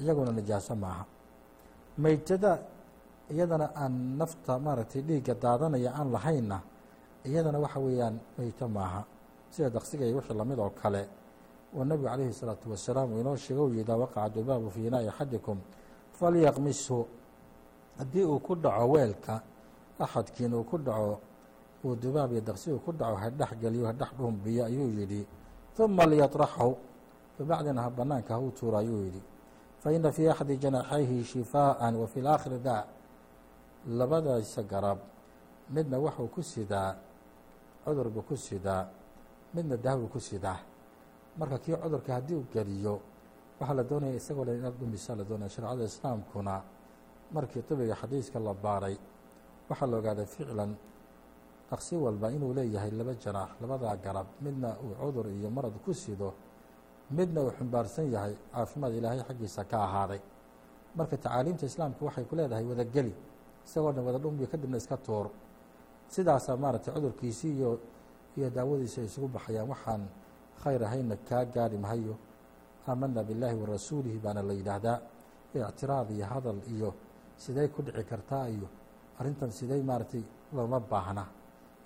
iyaguna 0.00 0.30
nijaaso 0.38 0.74
maaha 0.84 1.04
meytada 1.98 2.52
iyadana 3.32 3.66
aan 3.82 3.94
nafta 4.20 4.52
maaragtay 4.58 5.02
dhiigga 5.08 5.34
daadanaya 5.34 5.90
aan 5.98 6.08
lahaynna 6.14 6.58
iyadana 7.28 7.58
waxa 7.64 7.78
weeyaan 7.80 8.16
meyto 8.38 8.68
maaha 8.68 9.00
sida 9.50 9.70
daqsiga 9.70 10.04
iyo 10.06 10.16
wixii 10.18 10.36
lamid 10.40 10.58
oo 10.58 10.70
kale 10.80 11.02
oo 11.76 11.84
nebigu 11.84 12.08
calayhi 12.08 12.30
الsalaatu 12.34 12.70
wasalaam 12.70 13.08
uu 13.12 13.20
inoo 13.20 13.36
sheega 13.36 13.62
u 13.62 13.68
yihi 13.70 13.80
idaa 13.80 13.96
waqaca 14.02 14.28
dubaabu 14.34 14.70
fii 14.74 14.86
inaa'i 14.86 15.08
axadikum 15.08 15.58
falyaqmishu 16.18 16.98
haddii 17.98 18.24
uu 18.24 18.38
ku 18.40 18.54
dhaco 18.54 18.84
weelka 18.92 19.34
axadkiin 19.98 20.54
uu 20.54 20.64
ku 20.64 20.76
dhaco 20.78 21.18
uu 21.84 21.94
dubaab 21.96 22.32
iyo 22.32 22.40
daqsi 22.40 22.70
uu 22.72 22.78
ku 22.84 22.92
dhaco 22.92 23.16
hadhex 23.16 23.50
geliyo 23.62 23.86
hadhex 23.86 24.10
dhumbiyo 24.18 24.64
ayuu 24.64 24.88
yidhi 24.98 25.26
ثuma 25.76 26.06
liyaطraxhu 26.06 26.76
kabacdina 27.38 27.82
ha 27.82 27.90
banaanka 27.90 28.34
ha 28.34 28.40
u 28.40 28.50
tuuro 28.50 28.78
ayuu 28.78 29.02
yidhi 29.04 29.22
faina 29.83 30.11
fii 30.11 30.27
axadi 30.33 30.57
janaxayhi 30.63 31.23
shifaaءa 31.23 31.87
wa 32.01 32.07
fi 32.07 32.19
laakhiri 32.21 32.59
daa 32.59 32.83
labadaysa 33.99 34.61
garab 34.63 34.99
midna 35.69 35.97
waxuu 35.99 36.27
ku 36.35 36.41
sidaa 36.43 36.95
cudur 37.85 38.09
buu 38.09 38.21
ku 38.21 38.35
sidaa 38.37 38.85
midna 39.53 39.75
daawuu 39.77 40.07
ku 40.13 40.19
sidaa 40.19 40.59
marka 41.37 41.57
kii 41.63 41.75
cudurka 41.81 42.13
haddii 42.13 42.35
uu 42.35 42.45
geliyo 42.53 42.95
waxaa 43.59 43.73
la 43.79 43.83
doonaya 43.83 44.13
isagoo 44.15 44.45
le 44.45 44.57
inaad 44.57 44.75
dhumisa 44.79 45.15
la 45.15 45.23
doonaya 45.23 45.49
shareecada 45.49 45.83
islaamkuna 45.83 46.53
markii 47.33 47.61
طibiga 47.69 47.95
xadiiska 48.01 48.39
la 48.39 48.53
baaray 48.53 48.95
waxaa 49.69 49.87
la 49.91 49.97
ogaaday 49.97 50.25
ficlan 50.25 50.71
daqsi 51.71 51.95
walba 51.95 52.27
inuu 52.31 52.53
leeyahay 52.53 52.91
laba 52.91 53.13
janaax 53.23 53.49
labadaa 53.61 53.95
garab 54.05 54.27
midna 54.41 54.69
uu 54.83 54.93
cudur 55.01 55.25
iyo 55.27 55.49
marad 55.49 55.73
ku 55.85 55.93
sido 55.93 56.33
midna 57.11 57.41
uu 57.43 57.51
xumbaarsan 57.57 58.11
yahay 58.11 58.35
caafimaad 58.53 58.93
ilaahay 58.93 59.21
xaggiisa 59.27 59.63
ka 59.71 59.77
ahaaday. 59.87 60.21
Marka 60.95 61.17
tacaaliimta 61.17 61.65
islaamka 61.65 62.05
waxay 62.05 62.25
ku 62.25 62.35
leedahay 62.35 62.65
wadageli 62.71 63.13
isagoo 63.65 63.91
dhan 63.91 64.03
wada 64.05 64.19
dhumbiyo 64.19 64.47
kadibna 64.47 64.77
iska 64.77 64.97
tuur. 64.97 65.29
Sidaasaa 66.07 66.57
maaragtay 66.57 66.93
cudurkiisii 66.93 67.53
iyo 67.57 67.79
iyo 68.37 68.49
daawadiisa 68.49 69.01
ay 69.01 69.07
isugu 69.07 69.27
baxayaan 69.27 69.69
waxaan 69.69 70.03
khayr 70.63 70.83
ahayna 70.83 71.15
kaa 71.29 71.45
gaadhi 71.45 71.77
mahayo. 71.77 72.15
Aamana 72.87 73.23
billaahi 73.23 73.55
wa 73.55 73.67
baana 74.23 74.41
la 74.41 74.53
yidhaahdaa. 74.53 74.99
Ictiraad 75.53 76.09
iyo 76.11 76.25
hadal 76.25 76.59
iyo 76.67 76.93
siday 77.37 77.67
ku 77.67 77.81
dhici 77.81 78.03
kartaa 78.03 78.47
iyo 78.49 78.67
arrintan 79.19 79.51
siday 79.51 79.81
maaragtay 79.83 80.23
looma 80.53 80.79
baahna. 80.79 81.25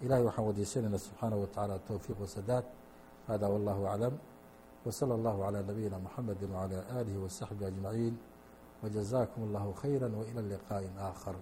Ilahay 0.02 0.24
waxaan 0.24 0.46
wadiisanayna 0.48 0.98
subxaanaه 0.98 1.40
wa 1.40 1.48
taعala 1.48 1.80
towfiiq 1.80 2.20
wasadaad 2.20 2.66
hada 3.28 3.50
wallahu 3.50 3.88
aclam 3.88 4.14
wslى 4.87 5.15
اllahu 5.15 5.43
عalى 5.45 5.63
nabiyina 5.63 5.99
mxamedi 5.99 6.45
wعalى 6.53 6.79
alihi 6.99 7.19
wasaxbi 7.25 7.65
aجmaciin 7.65 8.15
wjazakum 8.83 9.41
اllahu 9.49 9.73
khayra 9.81 10.07
wailى 10.09 10.43
liqaaءi 10.53 10.89
aakhar 10.99 11.37